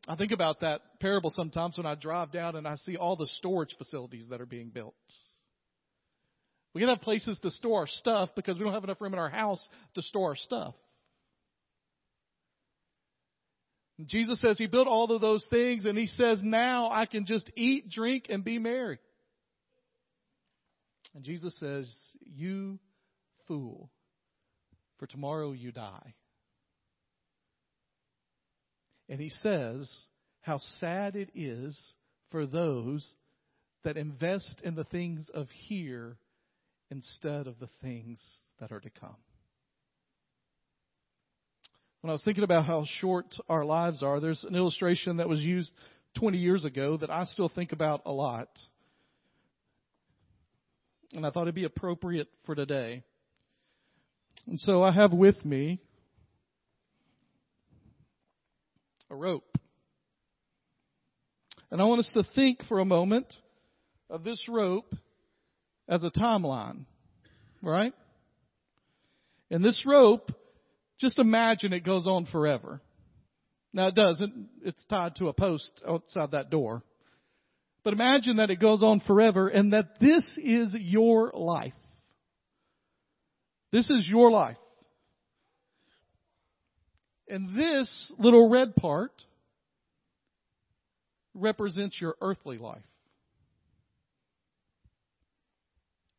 I 0.07 0.15
think 0.15 0.31
about 0.31 0.61
that 0.61 0.81
parable 0.99 1.29
sometimes 1.29 1.77
when 1.77 1.85
I 1.85 1.93
drive 1.93 2.31
down 2.31 2.55
and 2.55 2.67
I 2.67 2.75
see 2.77 2.97
all 2.97 3.15
the 3.17 3.27
storage 3.37 3.75
facilities 3.77 4.29
that 4.31 4.41
are 4.41 4.47
being 4.47 4.69
built. 4.69 4.95
We 6.73 6.81
can 6.81 6.89
have 6.89 7.01
places 7.01 7.39
to 7.43 7.51
store 7.51 7.81
our 7.81 7.87
stuff 7.87 8.29
because 8.35 8.57
we 8.57 8.63
don't 8.63 8.73
have 8.73 8.83
enough 8.83 8.99
room 8.99 9.13
in 9.13 9.19
our 9.19 9.29
house 9.29 9.63
to 9.93 10.01
store 10.01 10.29
our 10.29 10.35
stuff. 10.35 10.73
Jesus 14.05 14.41
says 14.41 14.57
he 14.57 14.67
built 14.67 14.87
all 14.87 15.11
of 15.11 15.21
those 15.21 15.45
things 15.49 15.85
and 15.85 15.97
he 15.97 16.07
says 16.07 16.41
now 16.43 16.89
I 16.89 17.05
can 17.05 17.25
just 17.25 17.51
eat, 17.55 17.89
drink, 17.89 18.25
and 18.29 18.43
be 18.43 18.57
merry. 18.57 18.99
And 21.13 21.23
Jesus 21.23 21.55
says, 21.59 21.93
You 22.23 22.79
fool, 23.47 23.91
for 24.97 25.05
tomorrow 25.05 25.51
you 25.51 25.71
die. 25.71 26.15
And 29.09 29.19
he 29.21 29.29
says 29.29 30.07
how 30.41 30.57
sad 30.79 31.15
it 31.15 31.29
is 31.35 31.79
for 32.31 32.45
those 32.47 33.15
that 33.83 33.97
invest 33.97 34.61
in 34.63 34.75
the 34.75 34.85
things 34.85 35.29
of 35.33 35.47
here 35.67 36.17
instead 36.89 37.47
of 37.47 37.59
the 37.59 37.69
things 37.81 38.21
that 38.59 38.71
are 38.71 38.79
to 38.79 38.89
come. 38.89 39.15
When 42.03 42.09
I 42.09 42.15
was 42.15 42.23
thinking 42.23 42.43
about 42.43 42.65
how 42.65 42.83
short 42.99 43.33
our 43.47 43.63
lives 43.63 44.03
are, 44.03 44.19
there's 44.19 44.43
an 44.43 44.57
illustration 44.57 45.17
that 45.17 45.29
was 45.29 45.39
used 45.39 45.71
20 46.19 46.37
years 46.37 46.65
ago 46.65 46.97
that 46.97 47.09
I 47.09 47.23
still 47.23 47.47
think 47.47 47.71
about 47.71 48.01
a 48.05 48.11
lot. 48.11 48.49
And 51.13 51.25
I 51.25 51.29
thought 51.29 51.43
it'd 51.43 51.55
be 51.55 51.63
appropriate 51.63 52.27
for 52.45 52.55
today. 52.55 53.03
And 54.47 54.59
so 54.59 54.83
I 54.83 54.91
have 54.91 55.13
with 55.13 55.45
me 55.45 55.79
a 59.09 59.15
rope. 59.15 59.57
And 61.71 61.81
I 61.81 61.85
want 61.85 61.99
us 61.99 62.11
to 62.15 62.23
think 62.35 62.65
for 62.65 62.79
a 62.79 62.85
moment 62.85 63.33
of 64.09 64.25
this 64.25 64.43
rope 64.49 64.93
as 65.87 66.03
a 66.03 66.11
timeline, 66.11 66.83
right? 67.61 67.93
And 69.49 69.63
this 69.63 69.85
rope, 69.85 70.29
just 71.03 71.19
imagine 71.19 71.73
it 71.73 71.83
goes 71.83 72.07
on 72.07 72.25
forever. 72.25 72.81
Now 73.73 73.87
it 73.87 73.95
doesn't, 73.95 74.47
it's 74.63 74.83
tied 74.85 75.17
to 75.17 75.27
a 75.27 75.33
post 75.33 75.83
outside 75.85 76.31
that 76.31 76.49
door. 76.49 76.81
But 77.83 77.91
imagine 77.91 78.37
that 78.37 78.49
it 78.49 78.61
goes 78.61 78.81
on 78.81 79.01
forever 79.01 79.49
and 79.49 79.73
that 79.73 79.99
this 79.99 80.23
is 80.37 80.73
your 80.79 81.33
life. 81.35 81.73
This 83.73 83.89
is 83.89 84.07
your 84.09 84.31
life. 84.31 84.55
And 87.27 87.57
this 87.57 88.13
little 88.17 88.49
red 88.49 88.73
part 88.73 89.11
represents 91.33 91.99
your 91.99 92.15
earthly 92.21 92.57
life. 92.57 92.83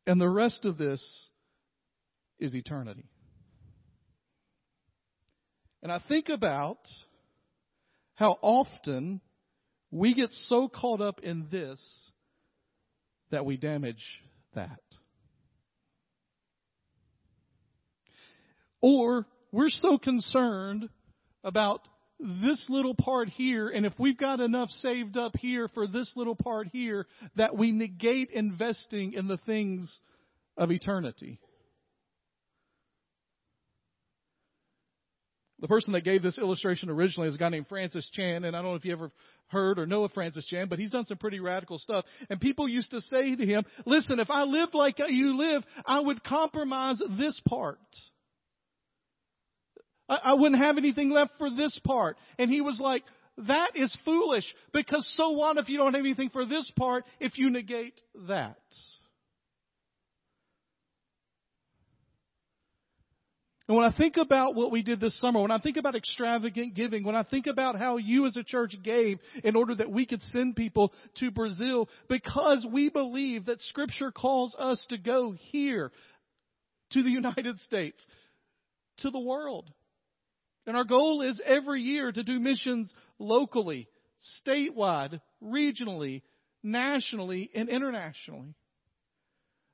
And 0.05 0.21
the 0.21 0.29
rest 0.29 0.65
of 0.65 0.77
this 0.77 1.01
is 2.37 2.53
eternity. 2.53 3.05
And 5.85 5.91
I 5.91 6.01
think 6.07 6.29
about 6.29 6.79
how 8.15 8.39
often 8.41 9.21
we 9.91 10.15
get 10.15 10.33
so 10.33 10.67
caught 10.67 10.99
up 10.99 11.19
in 11.19 11.45
this 11.51 11.79
that 13.29 13.45
we 13.45 13.57
damage 13.57 14.03
that. 14.55 14.79
Or 18.81 19.27
we're 19.51 19.69
so 19.69 19.99
concerned 19.99 20.89
about 21.43 21.87
this 22.19 22.65
little 22.67 22.95
part 22.95 23.29
here, 23.29 23.69
and 23.69 23.85
if 23.85 23.93
we've 23.99 24.17
got 24.17 24.39
enough 24.39 24.71
saved 24.71 25.17
up 25.17 25.37
here 25.37 25.67
for 25.67 25.85
this 25.85 26.11
little 26.15 26.35
part 26.35 26.67
here, 26.73 27.05
that 27.35 27.55
we 27.55 27.71
negate 27.71 28.31
investing 28.31 29.13
in 29.13 29.27
the 29.27 29.37
things 29.37 29.99
of 30.57 30.71
eternity. 30.71 31.39
The 35.59 35.67
person 35.69 35.93
that 35.93 36.03
gave 36.03 36.21
this 36.21 36.37
illustration 36.37 36.89
originally 36.89 37.29
is 37.29 37.35
a 37.35 37.37
guy 37.37 37.47
named 37.49 37.67
Francis 37.67 38.09
Chan, 38.11 38.43
and 38.43 38.55
I 38.55 38.61
don't 38.61 38.71
know 38.71 38.75
if 38.75 38.83
you 38.83 38.91
ever 38.91 39.11
heard 39.47 39.79
or 39.79 39.85
know 39.85 40.03
of 40.03 40.11
Francis 40.11 40.45
Chan, 40.45 40.67
but 40.67 40.79
he's 40.79 40.91
done 40.91 41.05
some 41.05 41.17
pretty 41.17 41.39
radical 41.39 41.79
stuff. 41.79 42.03
And 42.29 42.41
people 42.41 42.67
used 42.67 42.91
to 42.91 42.99
say 42.99 43.35
to 43.35 43.45
him, 43.45 43.63
listen, 43.85 44.19
if 44.19 44.29
I 44.29 44.43
lived 44.43 44.73
like 44.73 44.99
you 44.99 45.37
live, 45.37 45.63
I 45.85 46.01
would 46.01 46.23
compromise 46.23 47.01
this 47.17 47.39
part. 47.47 47.79
I, 50.09 50.19
I 50.23 50.33
wouldn't 50.33 50.61
have 50.61 50.77
anything 50.77 51.09
left 51.09 51.31
for 51.37 51.49
this 51.49 51.79
part. 51.85 52.17
And 52.37 52.51
he 52.51 52.59
was 52.59 52.79
like, 52.81 53.03
that 53.47 53.71
is 53.75 53.95
foolish 54.03 54.45
because 54.73 55.09
so 55.15 55.31
what 55.31 55.57
if 55.57 55.69
you 55.69 55.77
don't 55.77 55.93
have 55.93 56.01
anything 56.01 56.29
for 56.29 56.45
this 56.45 56.69
part 56.77 57.05
if 57.19 57.37
you 57.37 57.49
negate 57.49 57.99
that? 58.27 58.57
And 63.67 63.75
when 63.75 63.85
I 63.85 63.97
think 63.97 64.17
about 64.17 64.53
what 64.53 64.71
we 64.71 64.83
did 64.83 64.99
this 64.99 65.19
summer, 65.19 65.41
when 65.41 65.49
I 65.49 65.59
think 65.59 65.77
about 65.77 65.95
extravagant 65.95 66.75
giving, 66.75 67.03
when 67.03 67.15
I 67.15 67.23
think 67.23 67.47
about 67.47 67.77
how 67.77 67.97
you 67.97 68.27
as 68.27 68.37
a 68.37 68.43
church 68.43 68.75
gave 68.83 69.19
in 69.43 69.55
order 69.55 69.73
that 69.75 69.91
we 69.91 70.05
could 70.05 70.21
send 70.21 70.55
people 70.55 70.93
to 71.15 71.31
Brazil, 71.31 71.89
because 72.07 72.65
we 72.71 72.89
believe 72.89 73.45
that 73.45 73.61
Scripture 73.61 74.11
calls 74.11 74.55
us 74.59 74.85
to 74.89 74.99
go 74.99 75.31
here, 75.31 75.91
to 76.91 77.01
the 77.01 77.09
United 77.11 77.59
States, 77.61 78.05
to 78.97 79.09
the 79.09 79.19
world. 79.19 79.71
And 80.67 80.77
our 80.77 80.83
goal 80.83 81.21
is 81.21 81.41
every 81.43 81.81
year 81.81 82.11
to 82.11 82.23
do 82.23 82.39
missions 82.39 82.93
locally, 83.17 83.87
statewide, 84.45 85.21
regionally, 85.41 86.21
nationally, 86.61 87.49
and 87.55 87.67
internationally. 87.69 88.55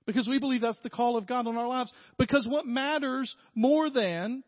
Because 0.05 0.27
we 0.27 0.39
believe 0.39 0.61
that's 0.61 0.79
the 0.81 0.89
call 0.89 1.17
of 1.17 1.27
God 1.27 1.47
on 1.47 1.57
our 1.57 1.67
lives. 1.67 1.91
Because 2.17 2.47
what 2.49 2.65
matters 2.65 3.35
more 3.55 3.89
than 3.89 4.43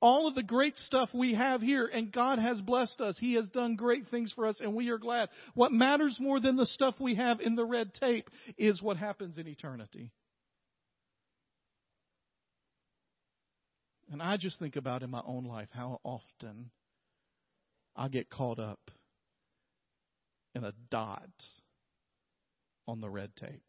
all 0.00 0.28
of 0.28 0.34
the 0.34 0.42
great 0.42 0.76
stuff 0.76 1.08
we 1.12 1.34
have 1.34 1.60
here, 1.60 1.88
and 1.92 2.12
God 2.12 2.38
has 2.38 2.60
blessed 2.60 3.00
us. 3.00 3.18
He 3.18 3.34
has 3.34 3.48
done 3.50 3.74
great 3.74 4.08
things 4.10 4.32
for 4.32 4.46
us, 4.46 4.60
and 4.60 4.74
we 4.74 4.90
are 4.90 4.98
glad. 4.98 5.28
What 5.54 5.72
matters 5.72 6.18
more 6.20 6.40
than 6.40 6.56
the 6.56 6.66
stuff 6.66 6.94
we 7.00 7.16
have 7.16 7.40
in 7.40 7.56
the 7.56 7.64
red 7.64 7.92
tape 7.94 8.30
is 8.56 8.80
what 8.80 8.96
happens 8.96 9.38
in 9.38 9.48
eternity. 9.48 10.12
And 14.10 14.22
I 14.22 14.36
just 14.36 14.58
think 14.58 14.76
about 14.76 15.02
in 15.02 15.10
my 15.10 15.22
own 15.26 15.44
life 15.44 15.68
how 15.72 16.00
often 16.02 16.70
I 17.94 18.08
get 18.08 18.30
caught 18.30 18.58
up 18.58 18.90
in 20.54 20.64
a 20.64 20.72
dot 20.90 21.28
on 22.86 23.00
the 23.00 23.10
red 23.10 23.34
tape. 23.36 23.62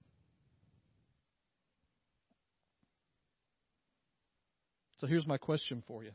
So 5.00 5.08
here's 5.08 5.26
my 5.26 5.38
question 5.38 5.82
for 5.88 6.04
you. 6.04 6.12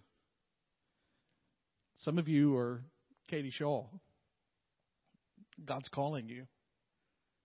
Some 1.97 2.19
of 2.19 2.29
you 2.29 2.55
are 2.57 2.83
Katie 3.29 3.51
Shaw. 3.51 3.87
God's 5.65 5.89
calling 5.89 6.29
you 6.29 6.45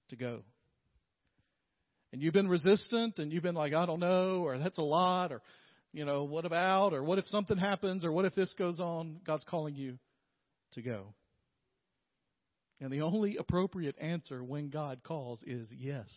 to 0.09 0.17
go. 0.17 0.41
And 2.11 2.21
you've 2.21 2.33
been 2.33 2.49
resistant 2.49 3.19
and 3.19 3.31
you've 3.31 3.43
been 3.43 3.55
like, 3.55 3.73
I 3.73 3.85
don't 3.85 4.01
know, 4.01 4.41
or 4.41 4.57
that's 4.57 4.79
a 4.79 4.83
lot, 4.83 5.31
or, 5.31 5.41
you 5.93 6.03
know, 6.03 6.25
what 6.25 6.43
about, 6.43 6.91
or 6.91 7.03
what 7.03 7.19
if 7.19 7.27
something 7.27 7.57
happens, 7.57 8.03
or 8.03 8.11
what 8.11 8.25
if 8.25 8.35
this 8.35 8.53
goes 8.57 8.81
on? 8.81 9.21
God's 9.25 9.45
calling 9.45 9.75
you 9.75 9.97
to 10.73 10.81
go. 10.81 11.13
And 12.81 12.91
the 12.91 13.01
only 13.01 13.37
appropriate 13.37 13.95
answer 14.01 14.43
when 14.43 14.69
God 14.69 15.03
calls 15.03 15.41
is 15.43 15.71
yes. 15.71 16.09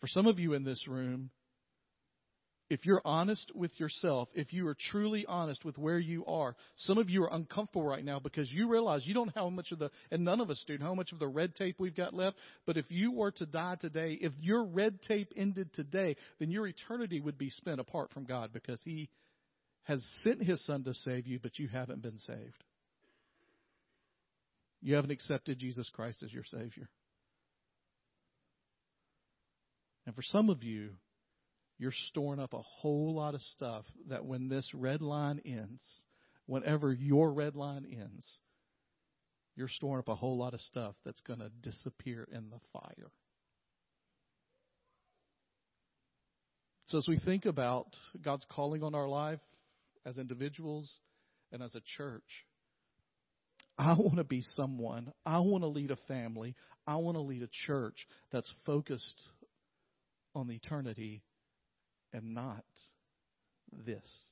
For 0.00 0.08
some 0.08 0.26
of 0.26 0.40
you 0.40 0.54
in 0.54 0.64
this 0.64 0.88
room, 0.88 1.30
if 2.70 2.84
you're 2.84 3.00
honest 3.04 3.50
with 3.54 3.78
yourself, 3.80 4.28
if 4.34 4.52
you 4.52 4.66
are 4.68 4.76
truly 4.90 5.24
honest 5.26 5.64
with 5.64 5.78
where 5.78 5.98
you 5.98 6.26
are, 6.26 6.54
some 6.76 6.98
of 6.98 7.08
you 7.08 7.22
are 7.22 7.32
uncomfortable 7.32 7.84
right 7.84 8.04
now 8.04 8.18
because 8.18 8.50
you 8.52 8.68
realize 8.68 9.06
you 9.06 9.14
don't 9.14 9.34
know 9.34 9.42
how 9.42 9.48
much 9.48 9.72
of 9.72 9.78
the, 9.78 9.90
and 10.10 10.24
none 10.24 10.40
of 10.40 10.50
us 10.50 10.62
do, 10.66 10.76
how 10.80 10.94
much 10.94 11.12
of 11.12 11.18
the 11.18 11.26
red 11.26 11.54
tape 11.54 11.76
we've 11.78 11.96
got 11.96 12.12
left. 12.12 12.36
But 12.66 12.76
if 12.76 12.84
you 12.90 13.12
were 13.12 13.30
to 13.32 13.46
die 13.46 13.76
today, 13.80 14.18
if 14.20 14.32
your 14.40 14.64
red 14.64 15.00
tape 15.02 15.32
ended 15.34 15.72
today, 15.72 16.16
then 16.38 16.50
your 16.50 16.66
eternity 16.66 17.20
would 17.20 17.38
be 17.38 17.50
spent 17.50 17.80
apart 17.80 18.12
from 18.12 18.24
God 18.24 18.52
because 18.52 18.80
He 18.84 19.08
has 19.84 20.06
sent 20.22 20.42
His 20.42 20.64
Son 20.66 20.84
to 20.84 20.92
save 20.92 21.26
you, 21.26 21.38
but 21.42 21.58
you 21.58 21.68
haven't 21.68 22.02
been 22.02 22.18
saved. 22.18 22.64
You 24.82 24.94
haven't 24.94 25.10
accepted 25.10 25.58
Jesus 25.58 25.90
Christ 25.92 26.22
as 26.22 26.32
your 26.32 26.44
Savior. 26.44 26.88
And 30.06 30.14
for 30.14 30.22
some 30.22 30.50
of 30.50 30.62
you, 30.62 30.90
you're 31.78 31.92
storing 32.08 32.40
up 32.40 32.54
a 32.54 32.62
whole 32.62 33.14
lot 33.14 33.34
of 33.34 33.40
stuff 33.40 33.84
that 34.08 34.24
when 34.24 34.48
this 34.48 34.68
red 34.74 35.00
line 35.00 35.40
ends, 35.44 35.82
whenever 36.46 36.92
your 36.92 37.32
red 37.32 37.54
line 37.54 37.86
ends, 37.90 38.38
you're 39.54 39.68
storing 39.68 40.00
up 40.00 40.08
a 40.08 40.14
whole 40.14 40.36
lot 40.36 40.54
of 40.54 40.60
stuff 40.60 40.94
that's 41.04 41.20
going 41.20 41.38
to 41.38 41.50
disappear 41.62 42.26
in 42.32 42.50
the 42.50 42.58
fire. 42.72 43.10
So, 46.86 46.98
as 46.98 47.06
we 47.06 47.18
think 47.18 47.44
about 47.44 47.86
God's 48.20 48.46
calling 48.50 48.82
on 48.82 48.94
our 48.94 49.08
life 49.08 49.40
as 50.06 50.16
individuals 50.16 50.90
and 51.52 51.62
as 51.62 51.74
a 51.74 51.82
church, 51.96 52.46
I 53.76 53.92
want 53.92 54.16
to 54.16 54.24
be 54.24 54.42
someone, 54.54 55.12
I 55.24 55.38
want 55.40 55.62
to 55.62 55.68
lead 55.68 55.90
a 55.90 55.98
family, 56.08 56.56
I 56.86 56.96
want 56.96 57.16
to 57.16 57.20
lead 57.20 57.42
a 57.42 57.66
church 57.66 58.06
that's 58.32 58.50
focused 58.64 59.22
on 60.34 60.50
eternity 60.50 61.22
and 62.12 62.34
not 62.34 62.64
this. 63.72 64.26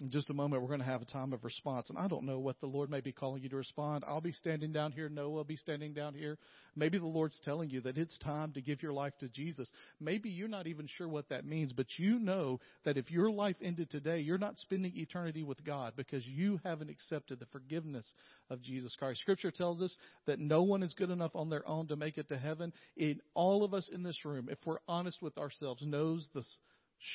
In 0.00 0.10
just 0.10 0.30
a 0.30 0.34
moment, 0.34 0.62
we're 0.62 0.68
going 0.68 0.78
to 0.78 0.86
have 0.86 1.02
a 1.02 1.06
time 1.06 1.32
of 1.32 1.42
response. 1.42 1.90
And 1.90 1.98
I 1.98 2.06
don't 2.06 2.22
know 2.22 2.38
what 2.38 2.60
the 2.60 2.68
Lord 2.68 2.88
may 2.88 3.00
be 3.00 3.10
calling 3.10 3.42
you 3.42 3.48
to 3.48 3.56
respond. 3.56 4.04
I'll 4.06 4.20
be 4.20 4.30
standing 4.30 4.70
down 4.70 4.92
here. 4.92 5.08
Noah 5.08 5.28
will 5.30 5.44
be 5.44 5.56
standing 5.56 5.92
down 5.92 6.14
here. 6.14 6.38
Maybe 6.76 6.98
the 6.98 7.06
Lord's 7.06 7.40
telling 7.40 7.68
you 7.68 7.80
that 7.80 7.98
it's 7.98 8.16
time 8.18 8.52
to 8.52 8.62
give 8.62 8.80
your 8.80 8.92
life 8.92 9.14
to 9.18 9.28
Jesus. 9.28 9.68
Maybe 9.98 10.30
you're 10.30 10.46
not 10.46 10.68
even 10.68 10.86
sure 10.86 11.08
what 11.08 11.28
that 11.30 11.44
means, 11.44 11.72
but 11.72 11.86
you 11.96 12.20
know 12.20 12.60
that 12.84 12.96
if 12.96 13.10
your 13.10 13.28
life 13.28 13.56
ended 13.60 13.90
today, 13.90 14.20
you're 14.20 14.38
not 14.38 14.58
spending 14.58 14.92
eternity 14.94 15.42
with 15.42 15.64
God 15.64 15.94
because 15.96 16.24
you 16.24 16.60
haven't 16.62 16.90
accepted 16.90 17.40
the 17.40 17.46
forgiveness 17.46 18.14
of 18.50 18.62
Jesus 18.62 18.94
Christ. 18.94 19.20
Scripture 19.20 19.50
tells 19.50 19.82
us 19.82 19.96
that 20.26 20.38
no 20.38 20.62
one 20.62 20.84
is 20.84 20.94
good 20.94 21.10
enough 21.10 21.34
on 21.34 21.50
their 21.50 21.68
own 21.68 21.88
to 21.88 21.96
make 21.96 22.18
it 22.18 22.28
to 22.28 22.38
heaven. 22.38 22.72
In 22.96 23.20
all 23.34 23.64
of 23.64 23.74
us 23.74 23.90
in 23.92 24.04
this 24.04 24.24
room, 24.24 24.48
if 24.48 24.58
we're 24.64 24.78
honest 24.86 25.20
with 25.20 25.36
ourselves, 25.38 25.82
knows 25.84 26.28
the 26.34 26.44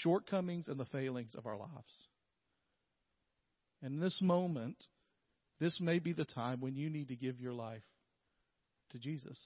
shortcomings 0.02 0.68
and 0.68 0.78
the 0.78 0.86
failings 0.86 1.34
of 1.34 1.46
our 1.46 1.58
lives. 1.58 2.08
And 3.84 3.96
in 3.96 4.00
this 4.00 4.20
moment, 4.22 4.78
this 5.60 5.78
may 5.82 6.00
be 6.00 6.14
the 6.14 6.26
time 6.26 6.62
when 6.62 6.76
you 6.76 6.90
need 6.90 7.10
to 7.10 7.16
give 7.16 7.40
your 7.40 7.54
life 7.54 7.84
to 8.92 8.98
Jesus. 8.98 9.38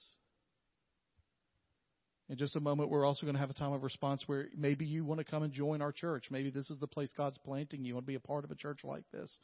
In 2.28 2.36
just 2.36 2.54
a 2.56 2.60
moment, 2.60 2.90
we're 2.90 3.04
also 3.04 3.26
going 3.26 3.34
to 3.34 3.40
have 3.40 3.50
a 3.50 3.54
time 3.54 3.72
of 3.72 3.82
response 3.82 4.22
where 4.26 4.46
maybe 4.56 4.84
you 4.84 5.04
want 5.04 5.18
to 5.18 5.24
come 5.24 5.42
and 5.42 5.52
join 5.52 5.82
our 5.82 5.92
church. 5.92 6.26
Maybe 6.30 6.50
this 6.50 6.70
is 6.70 6.78
the 6.78 6.86
place 6.86 7.12
God's 7.16 7.38
planting 7.38 7.80
you. 7.80 7.88
You 7.88 7.94
want 7.94 8.06
to 8.06 8.12
be 8.12 8.14
a 8.14 8.20
part 8.20 8.44
of 8.44 8.50
a 8.50 8.54
church 8.54 8.80
like 8.84 9.04
this. 9.12 9.34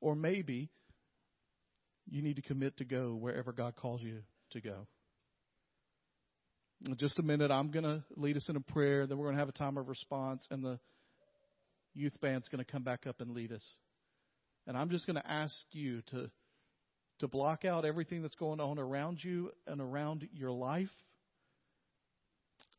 Or 0.00 0.14
maybe 0.14 0.68
you 2.10 2.20
need 2.20 2.36
to 2.36 2.42
commit 2.42 2.76
to 2.78 2.84
go 2.84 3.14
wherever 3.14 3.52
God 3.52 3.76
calls 3.76 4.02
you 4.02 4.18
to 4.50 4.60
go. 4.60 4.86
In 6.84 6.96
just 6.96 7.20
a 7.20 7.22
minute, 7.22 7.52
I'm 7.52 7.70
going 7.70 7.84
to 7.84 8.02
lead 8.16 8.36
us 8.36 8.48
in 8.48 8.56
a 8.56 8.60
prayer. 8.60 9.06
Then 9.06 9.18
we're 9.18 9.26
going 9.26 9.36
to 9.36 9.40
have 9.40 9.48
a 9.48 9.52
time 9.52 9.78
of 9.78 9.88
response, 9.88 10.44
and 10.50 10.64
the 10.64 10.80
youth 11.94 12.20
band's 12.20 12.48
going 12.48 12.62
to 12.62 12.70
come 12.70 12.82
back 12.82 13.06
up 13.06 13.20
and 13.20 13.30
lead 13.30 13.52
us. 13.52 13.64
And 14.66 14.76
I'm 14.76 14.90
just 14.90 15.06
going 15.06 15.16
to 15.16 15.30
ask 15.30 15.54
you 15.72 16.02
to, 16.10 16.30
to 17.20 17.28
block 17.28 17.64
out 17.64 17.84
everything 17.84 18.22
that's 18.22 18.34
going 18.36 18.60
on 18.60 18.78
around 18.78 19.22
you 19.22 19.50
and 19.66 19.80
around 19.80 20.28
your 20.32 20.52
life 20.52 20.88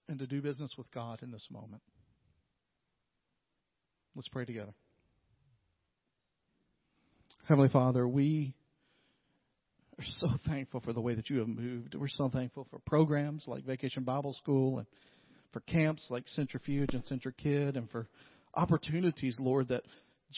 and 0.07 0.19
to 0.19 0.27
do 0.27 0.41
business 0.41 0.73
with 0.77 0.89
God 0.91 1.23
in 1.23 1.31
this 1.31 1.47
moment. 1.51 1.81
Let's 4.15 4.29
pray 4.29 4.45
together. 4.45 4.73
Heavenly 7.47 7.69
Father, 7.69 8.07
we 8.07 8.53
are 9.99 10.05
so 10.07 10.27
thankful 10.47 10.79
for 10.81 10.93
the 10.93 11.01
way 11.01 11.15
that 11.15 11.29
you 11.29 11.39
have 11.39 11.47
moved. 11.47 11.95
We're 11.95 12.07
so 12.07 12.29
thankful 12.29 12.67
for 12.69 12.79
programs 12.79 13.45
like 13.47 13.65
Vacation 13.65 14.03
Bible 14.03 14.33
School 14.33 14.77
and 14.77 14.87
for 15.51 15.59
camps 15.61 16.07
like 16.09 16.27
Centrifuge 16.27 16.93
and 16.93 17.03
CentriKid 17.03 17.75
and 17.75 17.89
for 17.89 18.07
opportunities, 18.55 19.37
Lord, 19.39 19.69
that 19.69 19.83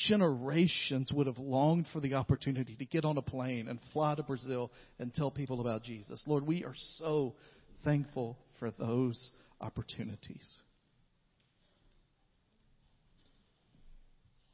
generations 0.08 1.12
would 1.12 1.28
have 1.28 1.38
longed 1.38 1.88
for 1.92 2.00
the 2.00 2.16
opportunity 2.16 2.76
to 2.76 2.86
get 2.86 3.06
on 3.06 3.18
a 3.18 3.22
plane 3.22 3.68
and 3.68 3.80
fly 3.94 4.16
to 4.16 4.24
Brazil 4.24 4.72
and 5.00 5.14
tell 5.14 5.32
people 5.32 5.62
about 5.62 5.84
Jesus. 5.84 6.22
Lord, 6.28 6.46
we 6.46 6.64
are 6.64 6.76
so 6.98 7.36
thankful 7.84 8.38
for 8.60 8.72
those 8.72 9.32
opportunities. 9.62 10.48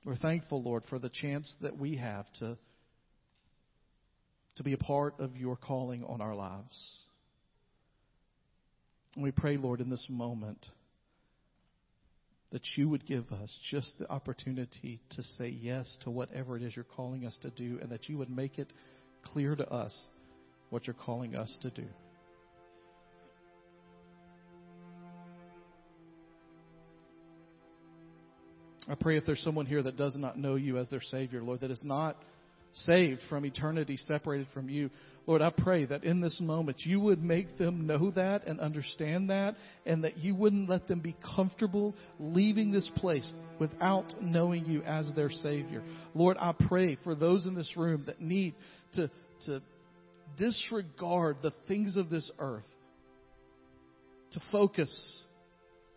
We're 0.06 0.16
thankful, 0.16 0.64
Lord, 0.64 0.84
for 0.90 0.98
the 0.98 1.10
chance 1.10 1.54
that 1.62 1.78
we 1.78 1.98
have 1.98 2.26
to, 2.40 2.58
to 4.56 4.64
be 4.64 4.74
a 4.74 4.78
part 4.78 5.20
of 5.20 5.38
your 5.38 5.56
calling 5.56 6.04
on 6.04 6.22
our 6.22 6.34
lives. 6.34 7.06
And 9.16 9.24
we 9.24 9.32
pray, 9.32 9.58
Lord, 9.58 9.80
in 9.80 9.90
this 9.90 10.06
moment 10.10 10.66
that 12.52 12.62
you 12.76 12.90
would 12.90 13.06
give 13.06 13.32
us 13.32 13.58
just 13.70 13.98
the 13.98 14.10
opportunity 14.10 15.00
to 15.12 15.24
say 15.24 15.48
yes 15.48 15.98
to 16.04 16.10
whatever 16.10 16.58
it 16.58 16.64
is 16.64 16.76
you're 16.76 16.86
calling 16.86 17.26
us 17.26 17.38
to 17.42 17.50
do, 17.52 17.80
and 17.82 17.90
that 17.90 18.10
you 18.10 18.18
would 18.18 18.30
make 18.30 18.60
it 18.60 18.72
clear 19.24 19.56
to 19.56 19.68
us 19.70 19.98
what 20.70 20.86
you're 20.86 20.94
calling 20.94 21.36
us 21.36 21.56
to 21.62 21.70
do. 21.70 21.86
I 28.90 28.96
pray 28.96 29.16
if 29.18 29.26
there's 29.26 29.42
someone 29.42 29.68
here 29.68 29.84
that 29.84 29.96
does 29.96 30.16
not 30.18 30.38
know 30.38 30.56
you 30.56 30.78
as 30.78 30.90
their 30.90 31.02
Savior, 31.02 31.42
Lord, 31.42 31.62
that 31.62 31.72
is 31.72 31.82
not 31.84 32.18
saved 32.74 33.22
from 33.30 33.46
eternity, 33.46 33.98
separated 33.98 34.48
from 34.54 34.70
you, 34.70 34.90
Lord, 35.28 35.42
I 35.44 35.52
pray 35.52 35.86
that 35.86 36.04
in 36.04 36.20
this 36.20 36.42
moment 36.42 36.82
you 36.82 37.00
would 37.00 37.24
make 37.24 37.58
them 37.58 37.86
know 37.86 38.12
that 38.12 38.48
and 38.48 38.60
understand 38.60 39.30
that, 39.30 39.56
and 39.86 40.04
that 40.04 40.18
you 40.18 40.36
wouldn't 40.36 40.70
let 40.70 40.88
them 40.88 41.00
be 41.00 41.16
comfortable 41.36 41.96
leaving 42.20 42.72
this 42.72 42.90
place 42.96 43.30
without 43.60 44.14
knowing 44.22 44.66
you 44.66 44.82
as 44.82 45.12
their 45.16 45.30
Savior. 45.30 45.84
Lord, 46.16 46.38
I 46.40 46.54
pray 46.68 46.98
for 47.04 47.14
those 47.14 47.46
in 47.46 47.54
this 47.54 47.72
room 47.78 48.04
that 48.08 48.20
need 48.20 48.56
to, 48.94 49.12
to 49.46 49.62
disregard 50.38 51.38
the 51.44 51.54
things 51.68 51.98
of 51.98 52.10
this 52.10 52.30
earth, 52.40 52.68
to 54.34 54.42
focus 54.52 55.24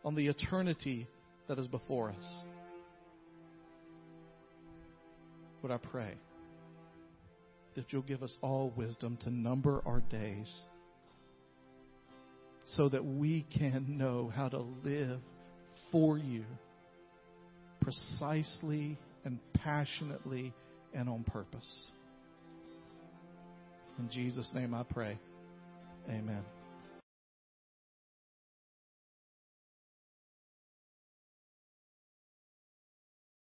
on 0.05 0.15
the 0.15 0.29
eternity 0.29 1.09
that 1.49 1.59
is 1.59 1.67
before 1.67 2.11
us. 2.11 2.35
Lord, 5.63 5.81
I 5.81 5.89
pray 5.89 6.15
that 7.75 7.93
you'll 7.93 8.03
give 8.03 8.23
us 8.23 8.37
all 8.41 8.73
wisdom 8.77 9.19
to 9.23 9.31
number 9.31 9.83
our 9.87 10.01
days 10.01 10.53
so 12.77 12.89
that 12.89 13.05
we 13.05 13.47
can 13.57 13.99
know 13.99 14.33
how 14.35 14.49
to 14.49 14.59
live 14.83 15.21
for 15.93 16.17
you 16.17 16.45
precisely 17.81 18.99
and 19.25 19.39
passionately 19.55 20.53
and 20.95 21.09
on 21.09 21.25
purpose. 21.25 21.87
In 23.99 24.09
Jesus' 24.11 24.51
name 24.55 24.75
I 24.75 24.83
pray. 24.83 25.19
Amen. 26.09 26.43